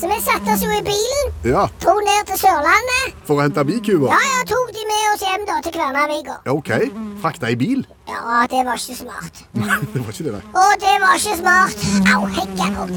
[0.00, 3.18] Så vi satte oss jo i bilen, Ja, dro ned til Sørlandet.
[3.26, 4.08] For å hente bikuber?
[4.14, 6.38] Ja, ja, tok de med oss hjem da til Kværnervika.
[6.46, 6.72] Ja, OK.
[7.22, 7.84] Frakta i bil?
[8.10, 9.42] Ja, det var ikke smart.
[9.92, 10.44] det var ikke det, nei.
[10.54, 11.88] Å, det var ikke smart.
[12.14, 12.90] Au, hekken kom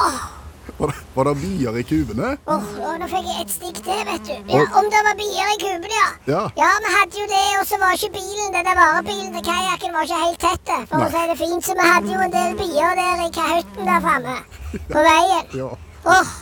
[0.00, 0.39] Au!
[0.80, 2.28] Var det, var det bier i kubene?
[2.48, 4.36] Åh, oh, nå fikk jeg et stikk til, vet du.
[4.48, 6.06] Ja, Om det var bier i kuben, ja.
[6.30, 6.44] Ja.
[6.56, 9.92] Ja, vi hadde jo det, og så var ikke bilen, den der varebilen til kajakken
[9.96, 11.08] var ikke helt tett, for Nei.
[11.08, 14.00] å si det fint, så vi hadde jo en del bier der i kahytten der
[14.06, 14.38] framme,
[14.94, 15.52] på veien.
[15.60, 15.70] Ja.
[16.16, 16.32] Åh.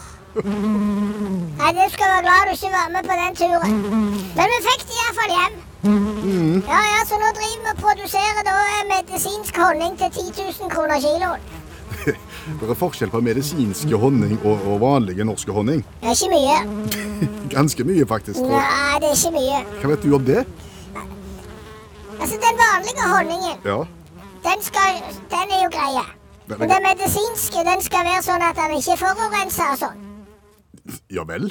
[1.59, 3.79] Nei, du skal være glad du ikke var med på den turen.
[4.38, 5.62] Men vi fikk det iallfall hjem.
[6.68, 10.31] Ja, ja, så nå driver vi og produserer da eh, medisinsk honning til 10
[10.62, 11.58] 000 kroner kiloen.
[12.61, 15.83] Det er forskjell på medisinske honning og, og vanlige norske honning.
[16.01, 16.57] Det er ikke mye.
[17.57, 18.41] Ganske mye, faktisk.
[18.41, 19.61] Nei, det er ikke mye.
[19.83, 20.43] Hva vet du om det?
[22.19, 23.79] Altså, den vanlige honningen, Ja.
[24.49, 24.99] den, skal,
[25.31, 26.05] den er jo greie.
[26.49, 30.05] Men den medisinske, den skal være sånn at den ikke forurenser og sånn.
[31.13, 31.51] Ja vel?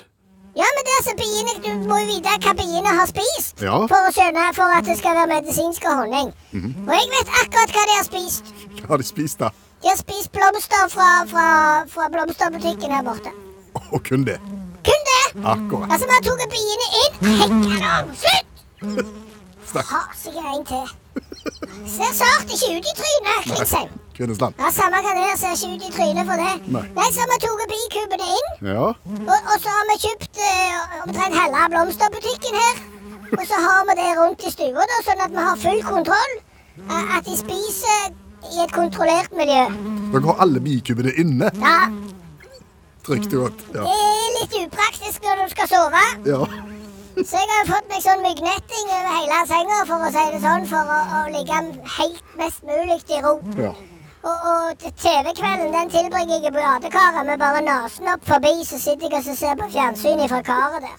[0.57, 3.77] Ja, men det er så biene, Du må jo vite hva biene har spist Ja.
[3.91, 6.31] for å skjønne for at det skal være medisinsk honning.
[6.57, 8.53] Og jeg vet akkurat hva de har spist.
[8.81, 9.51] Hva har de spist, da?
[9.81, 11.47] De har spist blomster fra, fra,
[11.93, 13.31] fra blomsterbutikken her borte.
[13.91, 14.39] Og kun det.
[14.87, 15.23] Kun det!
[15.45, 15.91] Akkurat.
[15.91, 17.13] Altså, har tatt biene inn.
[17.41, 18.13] hekka dem!
[18.23, 18.47] Slutt!
[19.67, 20.87] Sikkert en til.
[21.87, 23.89] Ser sart ikke ut i trynet, Klingsheim.
[24.17, 24.55] Kvinnesland.
[24.57, 26.53] Ja, Samme kan det er, ser ikke ut i trynet for det.
[26.73, 26.83] Nei.
[26.97, 28.47] Nei, så har vi tatt bikubene inn.
[28.71, 28.87] Ja.
[28.89, 32.79] Og, og så har vi kjøpt eh, omtrent halve blomsterbutikken her.
[33.37, 36.37] Og så har vi det rundt i stua, da, sånn at vi har full kontroll.
[36.87, 38.15] Eh, At de spiser
[38.53, 39.63] i et kontrollert miljø.
[40.13, 41.51] Dere har alle bikubene inne.
[41.61, 41.79] Ja,
[43.07, 43.61] Trygt og godt.
[43.71, 43.83] Ja.
[43.87, 46.07] Det er litt upraktisk når du skal sove.
[46.27, 46.41] ja.
[47.17, 50.41] Så jeg har jo fått meg sånn myggnetting over hele senga, for å si det
[50.43, 51.61] sånn, for å, å ligge
[51.95, 53.39] helt mest mulig i ro.
[53.57, 53.71] ja.
[54.27, 59.13] Og, og TV-kvelden den tilbringer jeg i badekaret med bare nesen opp forbi, så sitter
[59.13, 60.97] jeg og ser på fjernsyn fra karet der.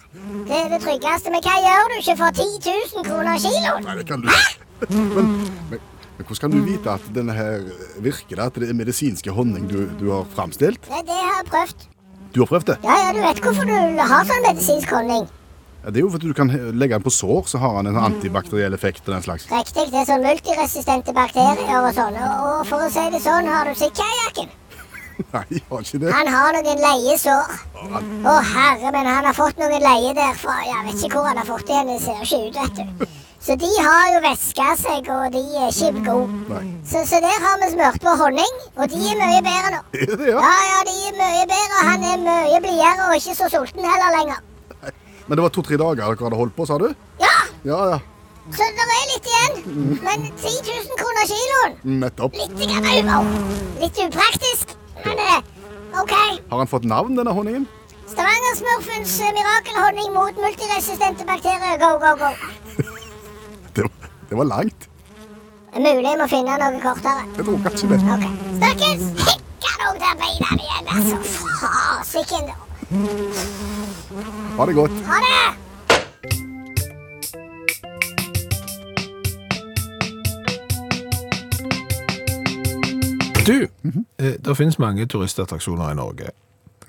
[0.49, 1.33] Det er det tryggeste.
[1.35, 2.47] Men hva gjør du ikke for 10
[2.95, 3.85] 000 kroner kiloen?
[3.85, 4.95] Nei, det kan du ikke.
[5.19, 5.35] Men,
[5.75, 5.81] men,
[6.19, 7.63] men hvordan kan du vite at denne her
[8.03, 8.41] virker.
[8.43, 10.83] At det er medisinske honning du, du har framstilt?
[10.83, 11.85] Det, det har jeg prøvd.
[12.35, 12.79] Du har prøvd det?
[12.83, 15.29] Ja, ja, du vet hvorfor du har sånn medisinsk honning.
[15.85, 18.01] Ja, det er jo fordi du kan legge den på sår, så har den en
[18.03, 19.47] antibakteriell effekt og den slags.
[19.53, 22.19] Riktig, det er sånn multiresistente bakterier og sånn.
[22.19, 24.51] Og, for å si det sånn, har du sett kajakken?
[25.35, 26.11] Nei, jeg har ikke det.
[26.19, 27.57] Han har noen leie sår.
[27.79, 30.59] Å herre, min, han har fått noen leie derfra.
[30.67, 33.09] Jeg vet ikke hvor han har fått det hen, det ser ikke ut, vet du.
[33.41, 36.39] Så de har jo væska seg, og de er ikke gode.
[36.51, 36.65] Nei.
[36.91, 39.81] Så, så der har vi smurt på honning, og de er mye bedre nå.
[39.95, 40.41] Er det ja?
[40.43, 41.85] Ja, ja, de er mye bedre.
[41.91, 44.43] Han er mye blidere og ikke så sulten heller lenger.
[45.29, 46.89] Men det var to-tre dager dere hadde holdt på, sa du?
[47.23, 47.35] Ja,
[47.69, 47.99] Ja, ja.
[48.59, 49.57] så det er litt igjen.
[50.03, 51.79] Men 10 000 kroner kiloen.
[52.03, 52.39] Nettopp.
[52.39, 52.55] Litt.
[53.83, 54.77] Litt upraktisk.
[55.05, 55.43] Men eh,
[56.03, 56.15] OK.
[56.51, 57.69] Har han fått navn, denne honningen?
[58.09, 61.77] Stavanger-smurfens eh, mirakelhonning mot multiresistente bakterier.
[61.79, 62.33] Go, go, go.
[64.29, 64.89] Det, var- langt.
[65.75, 67.23] Det er mulig jeg må finne noe kortere.
[67.37, 67.99] Jeg tror kanskje det.
[68.15, 68.27] OK.
[68.59, 69.03] Snakkes!
[69.29, 71.17] Hikka dere til beina igjen, altså.
[71.63, 72.45] Fasiken.
[72.49, 72.55] da.
[74.59, 74.95] Ha det godt.
[75.11, 75.39] Ha det!
[83.47, 83.69] Du,
[84.19, 86.31] eh, det finnes mange turistattraksjoner i Norge.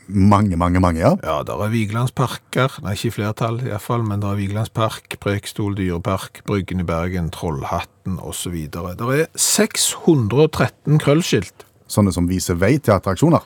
[0.10, 1.12] Mange, mange, mange, ja.
[1.22, 5.20] Ja, der er Vigelandsparker, nei ikke i flertall i hvert fall, men der er Vigelandspark,
[5.22, 8.56] Prekstol dyrepark, Bryggen i Bergen, Trollhatten osv.
[8.74, 13.46] Der er 613 krøllskilt, Sånne som viser vei til attraksjoner.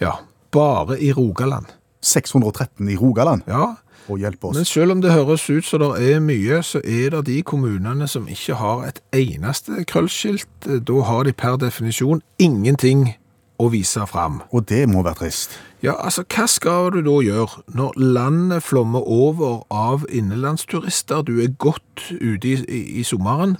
[0.00, 0.12] ja,
[0.52, 1.66] bare i Rogaland.
[2.02, 3.42] 613 i Rogaland.
[3.48, 3.74] Ja,
[4.08, 7.26] Og hjelp men selv om det høres ut som det er mye, så er det
[7.26, 10.48] de kommunene som ikke har et eneste krøllskilt.
[10.64, 13.14] Da har de per definisjon ingenting
[13.60, 14.40] å vise fram.
[14.50, 15.58] Og det må være trist.
[15.82, 21.22] Ja, altså, hva skal du da gjøre når landet flommer over av innenlandsturister?
[21.22, 23.54] Du er godt ute i, i, i sommeren.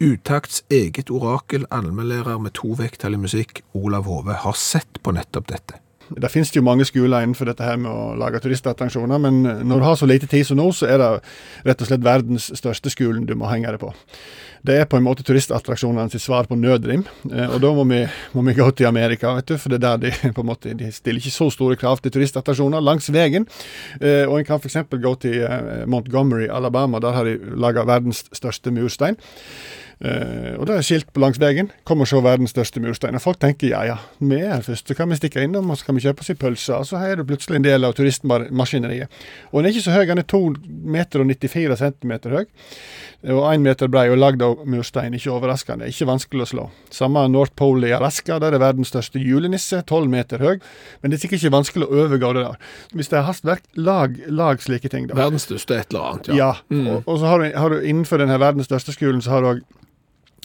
[0.00, 5.52] Utakts eget orakel, allmennlærer med to vekttall i musikk, Olav Hove, har sett på nettopp
[5.52, 5.76] dette.
[6.16, 9.84] Det finnes jo mange skoler innenfor dette her med å lage turistattraksjoner, men når du
[9.86, 11.08] har så lite tid som nå, så er det
[11.68, 13.92] rett og slett verdens største skolen du må henge deg på.
[14.66, 18.00] Det er på en måte turistattraksjonene sitt svar på nødrim, eh, og da må vi,
[18.34, 20.74] må vi gå til Amerika, vet du, for det er der de på en måte,
[20.74, 23.46] de stiller ikke så store krav til turistattraksjoner langs veien.
[24.00, 24.80] Eh, Og en kan f.eks.
[24.90, 29.16] gå til eh, Montgomery, Alabama, der har de laga verdens største murstein.
[29.98, 31.72] Eh, og det er skilt på langs veien.
[31.88, 33.16] Kom og se verdens største murstein.
[33.18, 35.80] Og folk tenker ja ja, vi er her først, så kan vi stikke innom og
[35.80, 36.78] så kan vi kjøpe oss en pølse.
[36.78, 39.20] Og så er du plutselig en del av turistmaskineriet.
[39.50, 40.42] Og den er ikke så høy, den er 2
[40.94, 42.44] meter og 94 centimeter høy.
[43.34, 45.16] Og 1 meter brei og lagd av murstein.
[45.18, 46.66] Ikke overraskende, ikke vanskelig å slå.
[46.94, 50.60] Samme North Pole i Alaska, der er verdens største julenisse, 12 meter høy.
[51.02, 52.70] Men det er sikkert ikke vanskelig å overgå det der.
[52.94, 55.18] Hvis det er hastverk, lag, lag slike ting, da.
[55.18, 56.38] Verdens største et eller annet, ja.
[56.38, 59.42] Ja, og, og så har du, har du innenfor denne verdens største skolen, så har
[59.42, 59.66] du òg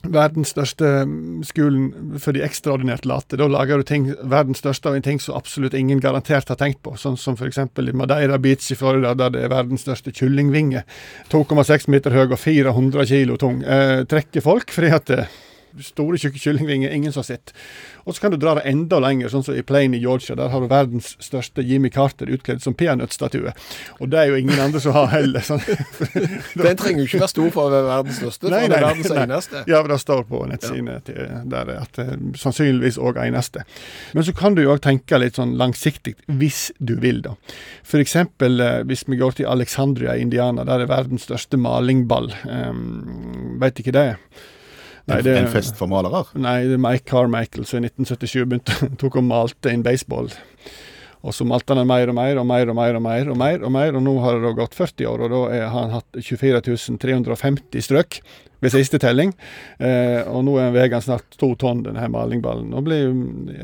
[0.03, 3.37] verdens største mm, skolen for de ekstraordinært late.
[3.39, 6.81] Da lager du ting, verdens største av en ting som absolutt ingen garantert har tenkt
[6.83, 6.95] på.
[6.99, 7.61] Sånn som f.eks.
[7.63, 10.83] i Madeira Beach i Florida, der det er verdens største kyllingvinge.
[11.31, 13.63] 2,6 meter høy og 400 kilo tung.
[13.63, 15.23] Eh, trekker folk fordi at det
[15.81, 17.53] store, tjukke kyllingvinger, ingen som har sett.
[18.03, 20.35] Og så kan du dra det enda lenger, sånn som i Plain i Georgia.
[20.35, 23.53] Der har du verdens største Jimmy Carter utkledd som peanøttstatue.
[23.99, 25.45] Og det er jo ingen andre som har heller.
[25.45, 25.63] Sånn.
[26.59, 29.11] Den trenger jo ikke være stor for å være verdens største, for Nei, nei, verdens
[29.13, 29.23] nei.
[29.23, 29.63] eneste.
[29.71, 31.41] Ja, det står på nettsidene ja.
[31.55, 32.07] der at det
[32.39, 33.63] sannsynligvis òg eneste.
[34.13, 37.37] Men så kan du jo òg tenke litt sånn langsiktig, hvis du vil, da.
[38.03, 42.33] Eksempel eh, hvis vi går til Alexandria i Indiana, der er verdens største malingball.
[42.43, 44.07] Um, Veit ikke det?
[45.07, 46.23] Nei, det- En fest for malere.
[46.35, 50.29] Nei, det er Mike Carmichael som i 1977 begynte, tok og malte en baseball.
[51.23, 53.37] Og så malte han den mer og mer og mer og mer og mer, og
[53.39, 55.93] mer, og mer, og nå har det da gått 40 år, og da har han
[55.97, 58.17] hatt 24 350 strøk
[58.63, 59.33] ved siste telling.
[59.79, 62.73] Eh, og nå er han snart to tonn, denne malingballen.
[62.75, 63.11] Og blir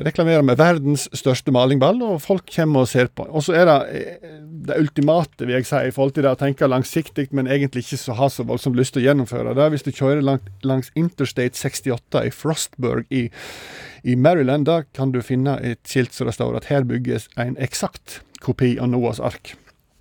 [0.06, 3.28] reklamert med verdens største malingball, og folk kommer og ser på.
[3.30, 4.38] Og så er det eh,
[4.70, 8.02] det ultimate, vil jeg si, i forhold til det å tenke langsiktig, men egentlig ikke
[8.02, 9.56] så ha så voldsomt lyst til å gjennomføre.
[9.58, 13.30] Det hvis du kjører langt, langs Interstate 68 i Frostburg i
[14.04, 17.58] i Maryland da kan du finne et skilt som det står at her bygges en
[17.60, 19.56] eksakt kopi av Noahs ark.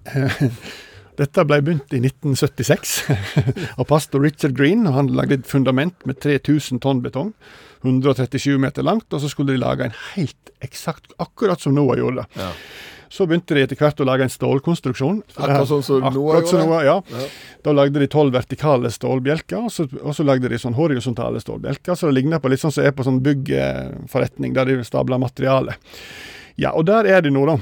[1.18, 2.92] Dette ble begynt i 1976
[3.80, 4.86] av pastor Richard Green.
[4.86, 7.32] og Han lagde et fundament med 3000 tonn betong,
[7.82, 12.26] 137 meter langt, og så skulle de lage en helt eksakt, akkurat som Noah gjorde.
[12.38, 12.52] Ja.
[13.10, 15.22] Så begynte de etter hvert å lage en stålkonstruksjon.
[15.38, 16.62] Akkurat sånn som Noah gjorde.
[16.62, 16.96] Noah, ja.
[17.10, 17.28] Ja.
[17.64, 21.96] Da lagde de tolv vertikale stålbjelker, og så, og så lagde de sånn horisontale stålbjelker.
[21.98, 25.78] Så det ligner på litt sånn som er på sånn byggforretning, der de stabler materiale.
[26.58, 27.58] Ja, og der er de nå, da.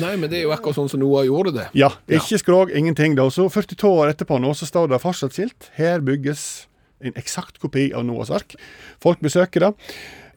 [0.00, 1.66] Nei, men det er jo akkurat sånn som Noah gjorde det.
[1.76, 3.16] Ja, ikke skrog, ingenting.
[3.18, 3.26] da.
[3.30, 5.68] Så 42 år etterpå nå, så står det fortsatt skilt.
[5.76, 6.66] Her bygges
[7.02, 8.56] en eksakt kopi av Noahs ark.
[9.02, 9.72] Folk besøker det.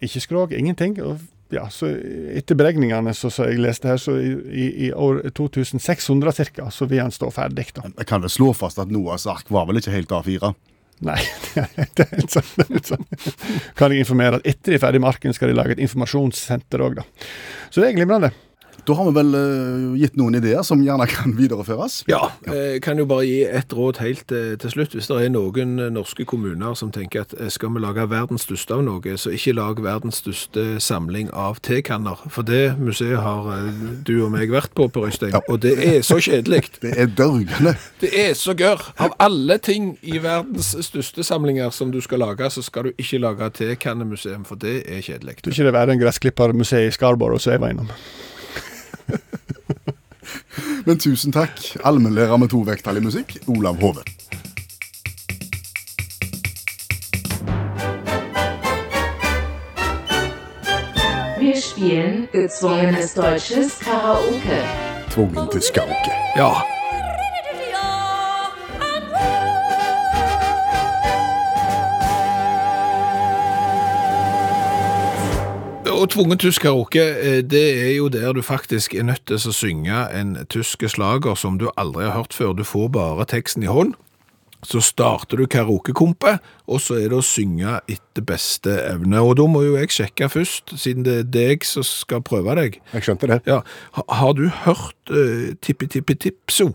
[0.03, 0.97] Ikke skrog, ingenting.
[1.05, 1.21] Og
[1.53, 1.91] ja, så
[2.35, 6.87] Etter beregningene så, så jeg leste her, så i, i, i år 2600 ca., så
[6.89, 7.69] vil han stå ferdig.
[7.77, 7.85] da.
[7.93, 10.55] Jeg kan vel slå fast at Noahs ark var vel ikke helt A4?
[11.05, 11.19] Nei,
[11.95, 12.49] det er helt sånn.
[12.55, 13.05] Det er helt sånn.
[13.77, 16.83] Kan jeg informere at etter de er ferdig med arken, skal de lage et informasjonssenter
[16.85, 17.05] òg, da.
[17.69, 18.31] Så det er glimrende.
[18.85, 22.03] Da har vi vel uh, gitt noen ideer som gjerne kan videreføres.
[22.11, 24.95] Ja, jeg kan jo bare gi et råd helt uh, til slutt.
[24.95, 28.45] Hvis det er noen eh, norske kommuner som tenker at eh, skal vi lage verdens
[28.47, 32.19] største av noe, så ikke lag verdens største samling av tekanner.
[32.31, 33.71] For det museet har uh,
[34.07, 36.63] du og meg vært på, Per Øystein, og det er så kjedelig.
[36.85, 37.75] Det er dørgende.
[38.01, 38.81] Det er så gørr.
[39.01, 43.19] Av alle ting i verdens største samlinger som du skal lage, så skal du ikke
[43.23, 45.39] lage tekannemuseum, for det er kjedelig.
[45.41, 47.91] Tror ikke det er en gressklippermuseum i Scarborough som jeg var innom.
[50.85, 54.03] Men tusen takk, allmennlærer med to vekttall i musikk, Olav Hove.
[61.39, 64.61] Wir spielen gezwungenes deutsches Karaoke.
[65.09, 66.11] Tvungen til skauke.
[66.37, 66.74] Ja.
[75.95, 79.53] Og tvungen tysk karaoke, eh, det er jo der du faktisk er nødt til å
[79.55, 82.51] synge en tysk slager som du aldri har hørt før.
[82.53, 83.93] Du får bare teksten i hånd.
[84.65, 89.21] Så starter du karaokekompet, og så er det å synge etter beste evne.
[89.21, 92.79] Og da må jo jeg sjekke først, siden det er deg som skal prøve deg.
[92.93, 93.41] Jeg skjønte det.
[93.45, 93.61] Ja,
[94.09, 96.73] Har du hørt uh, Tippi Tippi Tipso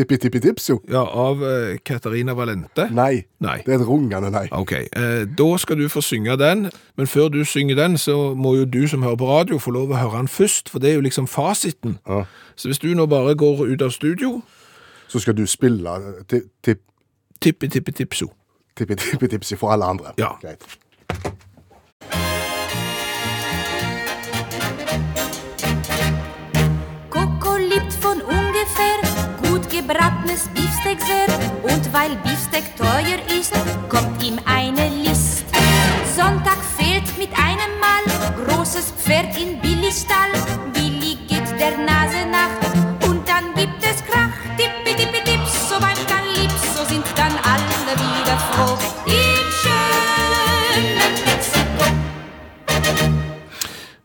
[0.00, 0.78] Tippi tippi tipso.
[0.88, 2.86] ja, av eh, Katarina Valente?
[2.96, 3.24] Nei.
[3.44, 3.58] Nei.
[3.66, 4.46] Det er et rungende nei.
[4.56, 8.54] Ok, eh, da skal du få synge den, men før du synger den, så må
[8.56, 10.94] jo du som hører på radio få lov å høre den først, for det er
[11.00, 11.98] jo liksom fasiten.
[12.08, 12.22] Ja.
[12.56, 14.40] Så hvis du nå bare går ut av studio,
[15.08, 15.90] Så skal du spille
[16.28, 16.86] ti- tipp-
[17.40, 18.30] tippi tippi tipso.
[18.76, 20.14] tippi tippi tipsi for alle andre.
[20.18, 20.32] Ja.
[20.40, 20.64] Greit.
[29.90, 31.26] Gebratenes Beefsteak sehr.
[31.62, 33.52] Und weil Beefsteak teuer ist,
[33.88, 35.44] kommt ihm eine List.
[36.16, 40.32] Sonntag fehlt mit einem Mal großes Pferd in Billis Stall.
[40.72, 42.59] Billy geht der Nase nach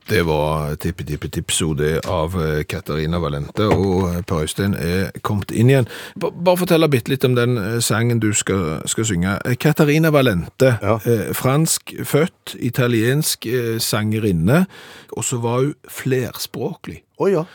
[0.06, 5.88] Det var tippe-tippe-tippsode av eh, Katarina Valente, og eh, Per Øystein er kommet inn igjen.
[6.22, 9.34] B Bare fortell bitte litt om den eh, sangen du skal, skal synge.
[9.58, 11.00] Katarina Valente, Ja.
[11.10, 14.68] eh, fransk født, italiensk eh, sangerinne,
[15.18, 17.02] og så var hun flerspråklig.
[17.18, 17.46] Å ja.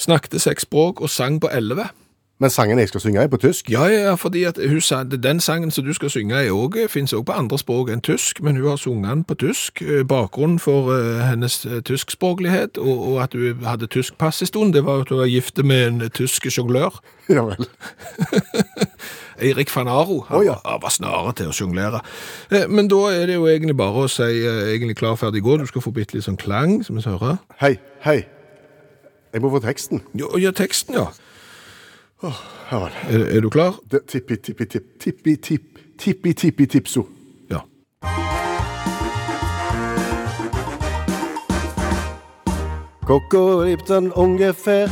[0.00, 1.90] Snakket seks språk og sang på elleve.
[2.38, 3.70] Men sangen jeg skal synge, er på tysk.
[3.70, 7.22] Ja, ja, fordi at hun sa, den sangen som du skal synge også, finnes også
[7.26, 9.82] på andre språk enn tysk, men hun har sunget den på tysk.
[9.82, 14.46] Eh, Bakgrunnen for eh, hennes eh, tyskspråklighet, og, og at hun hadde tysk pass en
[14.46, 17.00] stund, det var at hun var gift med en eh, tysk jonglør.
[17.28, 17.66] Ja vel.
[19.44, 20.22] Eirik van Aro.
[20.28, 20.54] Han, oh, ja.
[20.64, 22.00] han var snare til å sjonglere.
[22.48, 25.58] Eh, Men da er det jo egentlig bare å si eh, egentlig klar, ferdig, gå.
[25.60, 27.36] Du skal få bitte litt sånn klang, som vi skal høre.
[27.60, 27.74] Hei,
[28.06, 28.22] hei.
[29.34, 30.00] Jeg må få teksten.
[30.16, 31.10] Jo, ja, teksten, ja.
[32.20, 32.32] Oh,
[32.68, 33.78] er, er, äh, äh, du klar?
[33.88, 37.06] Tippi-tippi-tipp, tippi-tipp, tippi-tippi-tippso.
[37.48, 37.64] Ja.
[43.06, 44.90] Koko lebt dann ungefähr,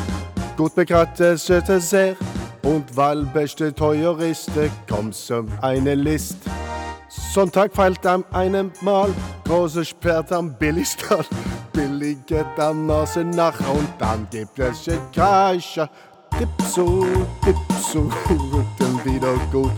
[0.57, 2.15] gut bekrattete sehr.
[2.63, 6.37] Und weil beste Terroristen kommt's um eine List.
[7.09, 9.13] Sonntag fällt am einem Mal,
[9.45, 11.25] große Sperrt am Billigstall.
[11.73, 15.91] Billige dann Nase nach und dann gibt es ein Kreischer.
[16.39, 17.07] Dipso,
[17.47, 19.73] Dipso, wird dann wieder gut.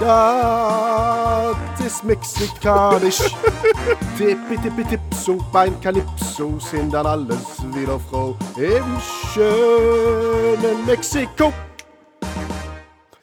[0.00, 3.22] Ja, das mexikanisch.
[4.18, 8.84] Tippi, tippi, tipso, beim Calypso sind dann alles wieder froh im
[9.32, 11.52] schönen Mexiko.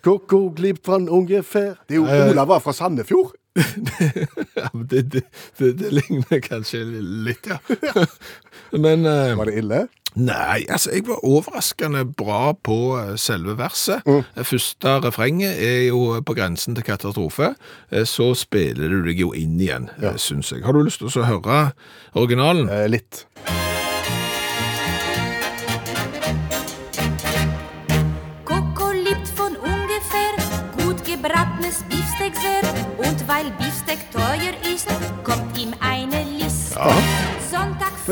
[0.02, 1.78] Coco glipp von ungefähr.
[1.88, 3.34] Det er jo Olav var fra Sandefjord.
[4.56, 5.24] ja men det, det,
[5.58, 6.84] det, det ligner kanskje
[7.28, 7.60] litt, ja.
[8.72, 9.88] Men uh, Var det ille?
[10.19, 14.04] Nei, altså, jeg var overraskende bra på eh, selve verset.
[14.06, 14.26] Mm.
[14.43, 17.54] Første refrenget er jo på grensen til katastrofe.
[17.91, 20.17] Eh, Så spiller du deg jo inn igjen, ja.
[20.19, 20.65] syns jeg.
[20.67, 21.71] Har du lyst til å høre
[22.13, 22.67] originalen?
[22.69, 23.26] Eh, litt.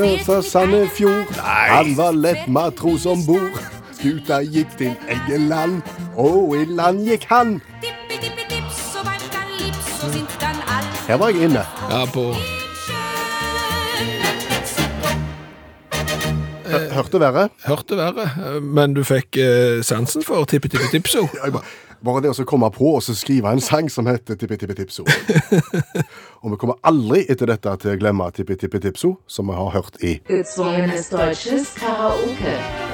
[0.00, 1.34] Før fehlt fra Sandefjord.
[1.44, 3.58] Han var lett matros om bord.
[3.92, 5.82] Skuta gikk til Engeland,
[6.16, 7.60] og i land gikk han.
[11.08, 11.66] Her var jeg inne.
[11.90, 12.32] Ja, på
[16.70, 17.48] Hørte verre.
[17.66, 21.26] Hørte verre, eh, men du fikk eh, sansen for tippi-tippi-tipso.
[22.04, 25.04] Bare- det å komme på og så skrive en sang som heter Tippi Tippi Tipso.
[26.42, 29.70] og vi kommer aldri etter dette til å glemme Tippi Tippi Tipso, som vi har
[29.76, 32.89] hørt i Gezwungenes deutsches Karaoke.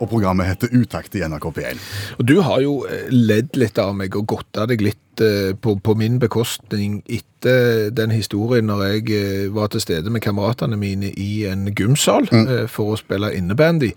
[0.00, 1.80] Og programmet heter Utakt i NRK P1.
[2.18, 5.76] Og du har jo eh, ledd litt av meg og godta deg litt eh, på,
[5.76, 11.12] på min bekostning etter den historien når jeg eh, var til stede med kameratene mine
[11.20, 12.50] i en gymsal mm.
[12.72, 13.92] for å spille innebandy.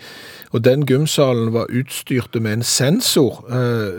[0.52, 3.40] Og den gymsalen var utstyrt med en sensor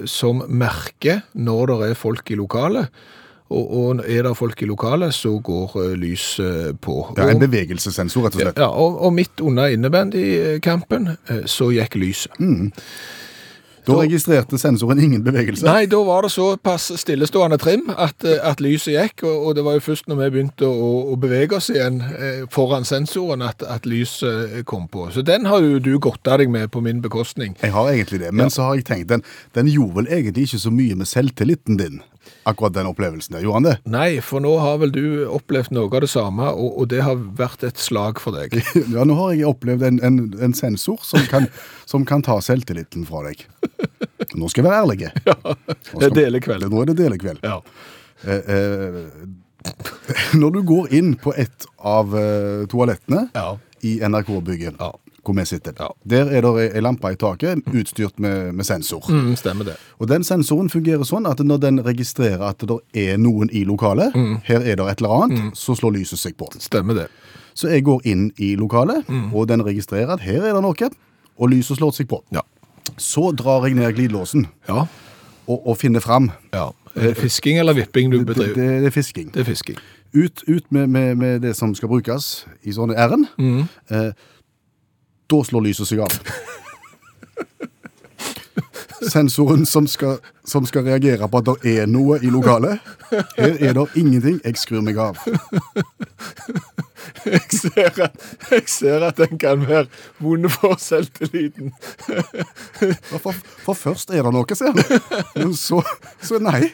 [0.06, 2.92] som merker når det er folk i lokalet.
[3.54, 7.00] Og, og er det folk i lokalet, så går lyset eh, på.
[7.18, 8.58] Ja, En bevegelsessensor, rett og slett.
[8.58, 12.40] ja, og, og midt under innebandykampen eh, så gikk lyset.
[13.84, 15.66] Da registrerte sensoren ingen bevegelse.
[15.68, 19.64] Nei, da var det såpass stillestående trim at, eh, at lyset gikk, og, og det
[19.66, 23.60] var jo først når vi begynte å, å bevege oss igjen eh, foran sensoren at,
[23.68, 25.10] at lyset eh, kom på.
[25.12, 27.58] Så den har jo du godta deg med på min bekostning.
[27.60, 30.64] Jeg har egentlig det, men så har jeg tenkt, den, den gjorde vel egentlig ikke
[30.64, 32.00] så mye med selvtilliten din,
[32.44, 33.42] akkurat den opplevelsen der.
[33.44, 33.74] Gjorde han det?
[33.94, 37.16] Nei, for nå har vel du opplevd noe av det samme, og, og det har
[37.38, 38.56] vært et slag for deg.
[38.94, 41.48] Ja, nå har jeg opplevd en, en, en sensor som kan,
[41.88, 43.46] som kan ta selvtilliten fra deg.
[44.34, 45.00] Nå skal jeg være ærlig.
[45.30, 45.56] Ja,
[46.00, 46.68] Det er delekveld.
[46.72, 47.40] Nå er det delekveld.
[47.46, 47.60] Ja.
[48.24, 49.00] Eh, eh,
[50.40, 53.54] når du går inn på et av eh, toalettene Ja.
[53.84, 54.92] i NRK-bygget, Ja.
[55.24, 55.88] Hvor vi sitter, Ja.
[56.08, 59.02] der er det ei lampe i taket utstyrt med, med sensor.
[59.08, 59.76] Mm, stemmer det.
[59.98, 64.14] Og den sensoren fungerer sånn at når den registrerer at det er noen i lokalet,
[64.14, 64.40] Mm.
[64.44, 66.48] her er det et eller annet, så slår lyset seg på.
[66.60, 67.08] Stemmer det.
[67.54, 69.32] Så jeg går inn i lokalet, Mm.
[69.34, 70.90] og den registrerer at her er det noe,
[71.38, 72.22] og lyset slår seg på.
[72.32, 72.40] Ja.
[72.98, 74.86] Så drar jeg ned glidelåsen Ja.
[75.48, 76.30] og, og finner fram.
[76.52, 76.70] ja.
[76.96, 78.54] Er det fisking eller vipping du Det, det, bedriver?
[78.80, 79.30] det er fisking.
[79.34, 79.76] Det er fisking.
[80.14, 83.26] Ut, ut med, med, med det som skal brukes i sånne ærend.
[83.36, 83.64] Mm.
[83.90, 84.12] Eh,
[85.30, 86.12] da slår lyset seg av.
[89.04, 90.18] Sensoren som skal,
[90.48, 92.80] som skal reagere på at det er noe i lokalet.
[93.36, 94.40] Her er det ingenting.
[94.44, 95.20] Jeg skrur meg av.
[97.24, 98.16] Jeg ser, at,
[98.50, 99.86] jeg ser at den kan være
[100.20, 101.72] vond for selvtilliten.
[102.08, 103.32] Ja, For,
[103.64, 104.82] for først er det noe, ser du.
[105.36, 105.80] Men så,
[106.24, 106.68] så nei.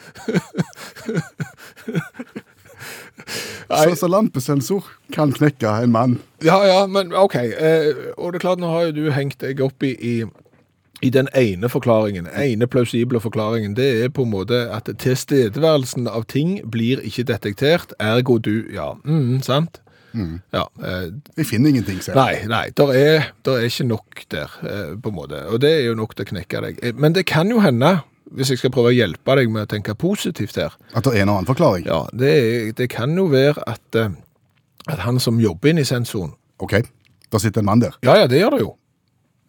[3.70, 6.18] Så, så lampesensor kan knekke en mann.
[6.42, 7.34] Ja, ja, men ok.
[7.36, 10.14] Eh, og det er klart, nå har jo du hengt deg opp i, i,
[11.06, 13.76] i den ene forklaringen, ene plausible forklaringen.
[13.78, 18.92] Det er på en måte at tilstedeværelsen av ting blir ikke detektert, ergo du, ja,
[19.04, 19.80] mm, sant?
[20.50, 21.04] Ja, eh,
[21.38, 22.16] Jeg finner ingenting selv.
[22.18, 25.44] nei, nei, der er, der er ikke nok der, eh, på en måte.
[25.54, 26.80] Og det er jo nok til å knekke deg.
[26.82, 28.00] Eh, Men det kan jo hende,
[28.30, 31.22] hvis jeg skal prøve å hjelpe deg med å tenke positivt her, At det er
[31.22, 31.86] en annen forklaring.
[31.86, 34.10] ja, det, det kan jo være at, eh,
[34.88, 36.76] at han som jobber inne i sensoren, OK,
[37.32, 37.96] da sitter en mann der.
[38.02, 38.76] Ja, ja, det gjør det jo.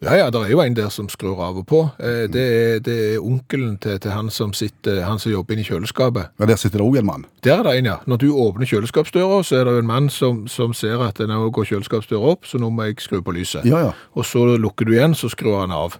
[0.02, 1.80] Ja, ja, det er jo en der som skrur av og på.
[2.02, 5.62] Eh, det, er, det er onkelen til, til han som sitter, han som jobber inne
[5.62, 6.32] i kjøleskapet.
[6.42, 7.26] Ja, Der sitter det òg en mann.
[7.46, 7.96] Der er det en, ja.
[8.10, 11.38] Når du åpner kjøleskapsdøra, så er det jo en mann som, som ser at nå
[11.54, 13.62] går kjøleskapsdøra opp, så nå må jeg skru på lyset.
[13.68, 13.92] Ja, ja.
[14.18, 15.94] Og så lukker du igjen, så skrur han av.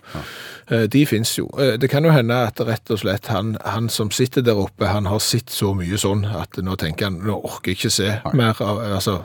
[0.66, 1.46] Eh, De finnes jo.
[1.58, 4.90] Eh, Det kan jo hende at rett og slett han, han som sitter der oppe,
[4.90, 8.10] han har sett så mye sånn at nå tenker han, nå orker jeg ikke se
[8.34, 9.20] mer av, altså,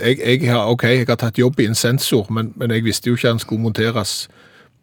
[0.00, 3.10] jeg, jeg har, ok, jeg har tatt jobb i en sensor, men, men jeg visste
[3.10, 4.28] jo ikke han skulle monteres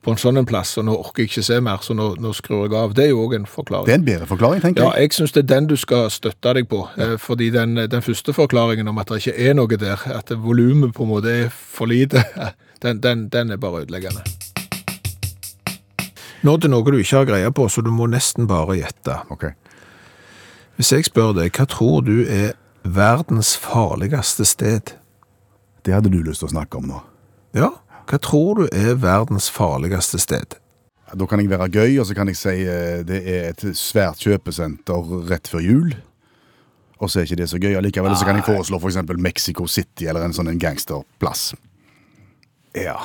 [0.08, 2.30] på en sånn en plass, og nå orker jeg ikke se mer, så nå, nå
[2.36, 2.94] skrur jeg av.
[2.96, 3.88] Det er jo også en forklaring.
[3.90, 4.88] Det er en bedre forklaring, tenker jeg.
[4.88, 5.16] Ja, jeg.
[5.18, 6.86] syns det er den du skal støtte deg på.
[6.96, 7.18] Ja.
[7.20, 11.04] Fordi den, den første forklaringen om at det ikke er noe der, at volumet på
[11.04, 12.24] en måte er for lite,
[12.86, 14.24] den, den, den er bare ødeleggende.
[16.48, 19.18] Nå til noe du ikke har greie på, så du må nesten bare gjette.
[19.34, 19.50] Ok.
[20.78, 22.54] Hvis jeg spør deg, hva tror du er
[22.86, 24.94] verdens farligste sted?
[25.88, 26.98] Det hadde du lyst til å snakke om nå.
[27.56, 27.72] Ja,
[28.08, 30.58] hva tror du er verdens farligste sted?
[31.08, 34.20] Da kan jeg være gøy, og så kan jeg si eh, det er et svært
[34.20, 35.94] kjøpesenter rett før jul.
[37.00, 38.18] Og så er ikke det så gøy allikevel.
[38.20, 39.00] Så kan jeg foreslå f.eks.
[39.16, 41.54] Mexico City eller en sånn gangsterplass.
[42.76, 42.98] Ja,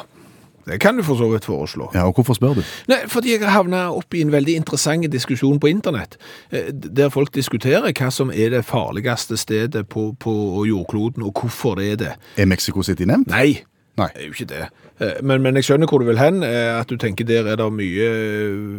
[0.66, 1.90] det kan du for så vidt foreslå.
[1.94, 2.62] Ja, og hvorfor spør du?
[2.88, 6.16] Nei, fordi jeg har havna opp i en veldig interessant diskusjon på internett,
[6.52, 10.32] eh, der folk diskuterer hva som er det farligste stedet på, på
[10.68, 12.14] jordkloden, og hvorfor det er det.
[12.36, 13.28] Er Mexico City nevnt?
[13.32, 13.62] Nei,
[14.00, 14.06] Nei.
[14.14, 14.66] Det er jo ikke det.
[15.04, 16.38] Eh, Men, men jeg skjønner hvor du vil hen.
[16.42, 18.06] eh, At du tenker der er det mye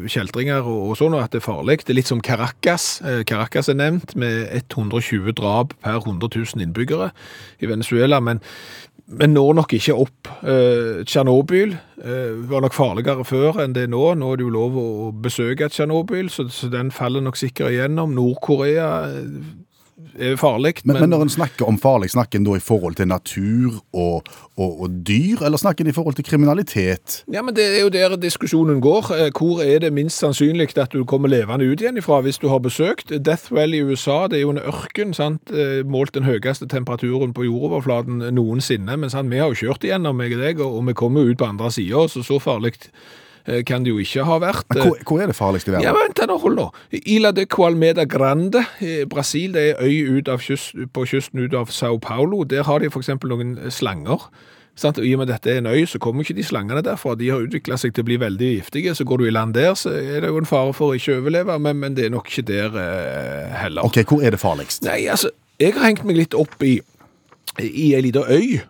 [0.10, 1.76] kjeltringer og, og sånn, og at det er farlig.
[1.84, 2.88] Det er litt som Caracas.
[3.30, 7.12] Caracas er nevnt, med 120 drap per 100 000 innbyggere
[7.62, 8.18] i Venezuela.
[8.26, 8.42] Men,
[9.08, 10.30] men når nok ikke opp.
[10.48, 14.04] Eh, Tsjernobyl eh, var nok farligere før enn det er nå.
[14.16, 14.88] Nå er det jo lov å
[15.24, 18.16] besøke Tsjernobyl, så, så den faller nok sikkert igjennom.
[18.16, 19.44] Nord-Korea eh,
[20.38, 20.82] farlig.
[20.86, 24.28] Men, men når en snakker om farlig, snakker en da i forhold til natur og,
[24.58, 27.24] og, og dyr, eller snakker en i forhold til kriminalitet?
[27.34, 29.12] Ja, men Det er jo der diskusjonen går.
[29.18, 32.48] Eh, Hvor er det minst sannsynlig at du kommer levende ut igjen ifra hvis du
[32.50, 33.14] har besøkt?
[33.26, 35.14] Death Valley i USA det er jo en ørken.
[35.14, 35.52] sant?
[35.52, 38.98] Eh, Målt den høyeste temperaturen på jordoverflaten noensinne.
[38.98, 39.32] Men sant?
[39.32, 41.72] vi har jo kjørt igjennom, meg og deg, og vi kommer jo ut på andre
[41.72, 42.74] sida, så så farlig
[43.68, 44.66] kan det jo ikke ha vært.
[44.72, 46.70] Men hvor, hvor er det farligst i Ja, vent da, nå, hold nå.
[47.16, 51.56] Ila de Qualmeda Grande i Brasil, det er øy ut av kyst, på kysten ut
[51.58, 52.44] av Sao Paulo.
[52.48, 54.30] Der har de eksempel noen slanger.
[54.80, 54.98] Sant?
[54.98, 57.14] I og med at dette er en øy, så kommer ikke de slangene derfra.
[57.20, 58.96] De har utviklet seg til å bli veldig giftige.
[58.98, 61.20] Så går du i land der, så er det jo en fare for å ikke
[61.20, 63.86] overleve, men, men det er nok ikke der eh, heller.
[63.86, 64.82] Ok, hvor er det farligst?
[64.88, 65.30] Nei, altså,
[65.62, 66.80] jeg har hengt meg litt opp i,
[67.62, 68.66] i ei lita øy, eh,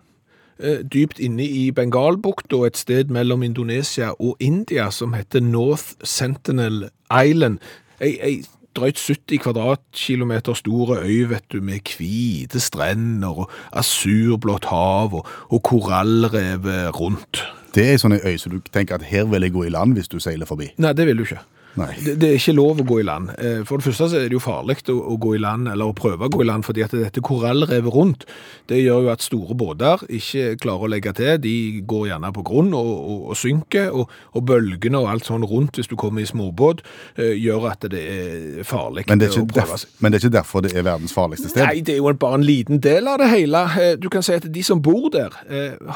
[0.62, 7.58] dypt inne i Bengalbukta, et sted mellom Indonesia og India, som heter North Sentinel Island.
[8.00, 8.44] Ei, ei
[8.76, 15.62] drøyt 70 kvadratkilometer store øy, vet du, med hvite strender og asurblått hav og, og
[15.62, 16.66] korallrev
[16.98, 17.44] rundt.
[17.74, 19.98] Det er sånn en øy så du tenker at her vil jeg gå i land
[19.98, 20.70] hvis du seiler forbi.
[20.78, 21.42] Nei, det vil du ikke.
[21.74, 21.88] Nei.
[22.04, 23.30] Det, det er ikke lov å gå i land.
[23.34, 25.90] Eh, For det første så er det jo farlig å, å gå i land, eller
[25.90, 28.26] å prøve å gå i land, fordi at dette korallrevet rundt,
[28.70, 31.32] det gjør jo at store båter ikke klarer å legge til.
[31.42, 31.54] De
[31.90, 35.80] går gjerne på grunn og, og, og synker, og, og bølgene og alt sånn rundt,
[35.80, 36.84] hvis du kommer i småbåt,
[37.18, 39.94] eh, gjør at det er farlig Men det, er å prøve seg.
[39.98, 41.66] men det er ikke derfor det er verdens farligste sted?
[41.66, 43.64] Nei, det er jo bare en liten del av det hele.
[43.80, 45.34] Eh, Du kan si at de som bor der,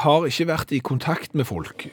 [0.03, 1.87] har ikke vært i kontakt med folk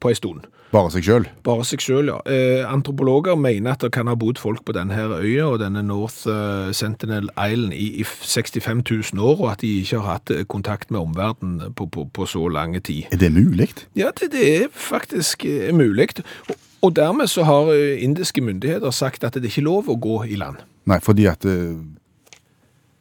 [0.00, 0.46] på en stund.
[0.74, 1.26] Bare seg sjøl?
[1.46, 2.18] Bare seg selv, ja.
[2.26, 5.82] Eh, antropologer mener at det kan ha bodd folk på denne her øya og denne
[5.86, 8.82] North eh, Sentinel Island i, i 65
[9.14, 12.26] 000 år, og at de ikke har hatt eh, kontakt med omverdenen på, på, på
[12.26, 13.06] så lange tid.
[13.12, 13.70] Er det mulig?
[13.96, 16.08] Ja, det, det er faktisk eh, mulig.
[16.50, 20.24] Og, og dermed så har indiske myndigheter sagt at det er ikke lov å gå
[20.26, 20.60] i land.
[20.86, 21.46] Nei, fordi at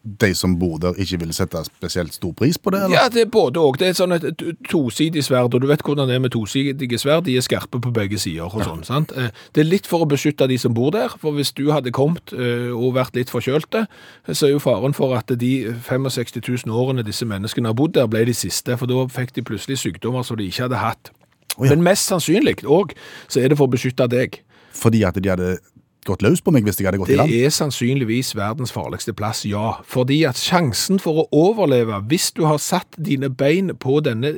[0.06, 2.84] de som bor der ikke vil sette spesielt stor pris på det?
[2.86, 2.96] Eller?
[2.96, 3.80] Ja, det er både og.
[3.82, 7.26] Det er sånn et tosidig sverd, og du vet hvordan det er med tosidige sverd.
[7.26, 9.12] De er skarpe på begge sider og sånn, sant?
[9.18, 11.92] Eh, Det er litt for å beskytte de som bor der, for hvis du hadde
[11.96, 13.86] kommet eh, og vært litt forkjølte,
[14.32, 15.54] så er jo faren for at de
[15.90, 16.38] 65
[16.68, 19.82] 000 årene disse menneskene har bodd der, ble de siste, for da fikk de plutselig
[19.82, 21.12] sykdommer som de ikke hadde hatt.
[21.58, 21.72] Oh, ja.
[21.74, 22.94] Men mest sannsynlig òg,
[23.28, 24.42] så er det for å beskytte deg.
[24.76, 25.56] Fordi at de hadde
[26.08, 27.32] gått løs på meg hvis jeg hadde gått i land?
[27.32, 29.78] Det er sannsynligvis verdens farligste plass, ja.
[29.88, 34.38] Fordi at sjansen for å overleve hvis du har satt dine bein på denne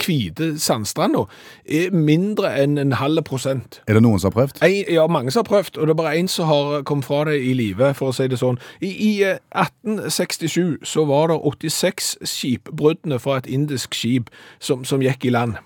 [0.00, 1.26] hvite sandstranda,
[1.64, 3.80] er mindre enn en halv prosent.
[3.86, 4.62] Er det noen som har prøvd?
[4.64, 7.24] En, ja, mange som har prøvd, og det er bare én som har kommet fra
[7.28, 8.60] det i live, for å si det sånn.
[8.80, 15.02] I, i eh, 1867 så var det 86 skipbruddene fra et indisk skip som, som
[15.04, 15.58] gikk i land.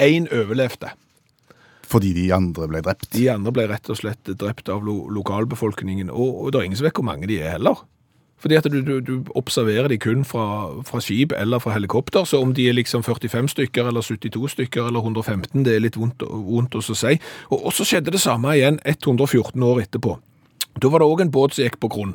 [0.00, 0.94] Én overlevde.
[1.90, 3.08] Fordi de andre ble drept?
[3.16, 6.78] De andre ble rett og slett drept av lo lokalbefolkningen, og, og det er ingen
[6.78, 7.82] som vet hvor mange de er heller.
[8.40, 12.40] Fordi at du, du, du observerer de kun fra, fra skip eller fra helikopter, så
[12.40, 16.24] om de er liksom 45 stykker eller 72 stykker eller 115, det er litt vondt,
[16.24, 17.18] vondt å si.
[17.50, 20.16] Og, og så skjedde det samme igjen 114 år etterpå.
[20.80, 22.14] Da var det òg en båt som gikk på grunn,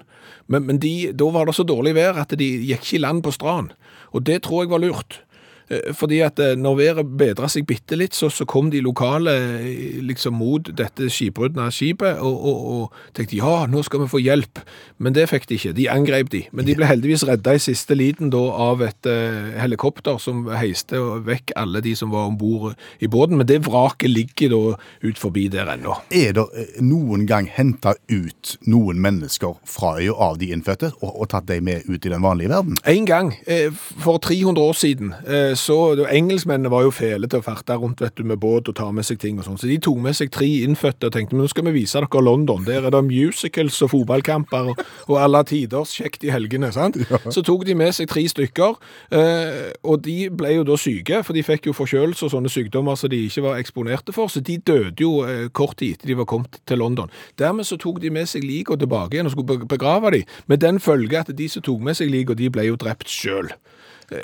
[0.49, 3.21] men, men de, da var det så dårlig vær at de gikk ikke i land
[3.26, 3.76] på strand.
[4.15, 5.19] Og det tror jeg var lurt.
[5.68, 9.34] Eh, Fordi at eh, når været bedra seg bitte litt, så, så kom de lokale
[9.57, 14.11] eh, liksom mot dette skipbruddene av skipet, og, og, og tenkte ja, nå skal vi
[14.11, 14.61] få hjelp.
[14.97, 15.74] Men det fikk de ikke.
[15.78, 16.43] De angrep de.
[16.55, 20.99] Men de ble heldigvis redda i siste liten da av et uh, helikopter som heiste
[21.26, 23.38] vekk alle de som var om bord i båten.
[23.39, 24.61] Men det vraket ligger da
[25.03, 25.97] ut forbi der ennå.
[26.16, 26.45] Er det
[26.84, 31.68] noen gang henta ut noen mennesker fra øya av de innfødte, og, og tatt dem
[31.68, 32.80] med ut i den vanlige verden?
[32.88, 33.72] En gang, eh,
[34.03, 38.16] for 300 år siden, eh, så engelskmennene var jo fele til å farte rundt vet
[38.18, 40.32] du, med båt og ta med seg ting og sånn, så de tok med seg
[40.34, 42.64] tre innfødte og tenkte, men nå skal vi vise dere London.
[42.68, 46.99] Der er det musicals og fotballkamper og, og alle tiders kjekt i helgene, sant?
[47.34, 48.80] Så tok de med seg tre stykker,
[49.18, 52.97] eh, og de ble jo da syke, for de fikk jo forkjølelse og sånne sykdommer
[52.99, 56.18] som de ikke var eksponerte for, så de døde jo eh, kort tid etter de
[56.20, 57.12] var kommet til London.
[57.39, 60.62] Dermed så tok de med seg lik og tilbake igjen og skulle begrave dem, med
[60.62, 63.51] den følge at de som tok med seg lik, og de ble jo drept sjøl.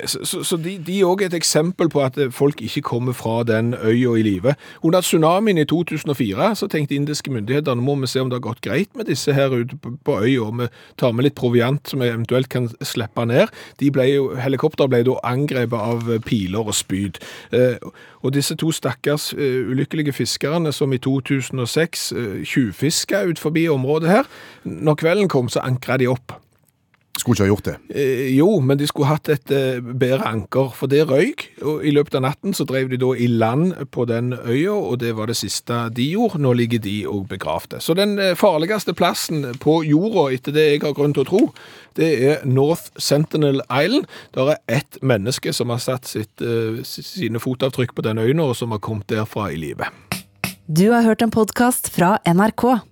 [0.06, 4.14] Så, så, de, òg er et eksempel på at folk ikke kommer fra den øya
[4.18, 4.54] i live.
[4.82, 8.46] Under tsunamien i 2004 så tenkte indiske myndigheter nå må vi se om det har
[8.46, 10.68] gått greit med disse her ute på, øya, og vi
[10.98, 13.50] tar med litt proviant som vi eventuelt kan slippe ned.
[13.80, 17.18] De ble jo, helikopter ble da angrepet av piler og spyd.
[17.52, 17.82] Eh,
[18.22, 24.14] og disse to stakkars eh, ulykkelige fiskerne som i 2006 eh, tjuvfiska ut forbi området
[24.14, 24.30] her,
[24.64, 26.41] når kvelden kom så ankra de opp.
[27.18, 27.74] Skulle ikke ha gjort det.
[27.92, 31.44] Eh, jo, men de skulle hatt et eh, bedre anker, for det røyk.
[31.60, 34.96] Og i løpet av natten så drev de da i land på den øya, og
[35.02, 36.40] det var det siste de gjorde.
[36.40, 37.82] Nå ligger de og begravde.
[37.84, 41.42] Så den eh, farligste plassen på jorda, etter det jeg har grunn til å tro,
[42.00, 44.08] det er North Sentinel Island.
[44.32, 48.56] Der er ett menneske som har satt sitt, eh, sine fotavtrykk på den øya, og
[48.56, 49.90] som har kommet derfra i live.
[50.64, 52.91] Du har hørt en podkast fra NRK.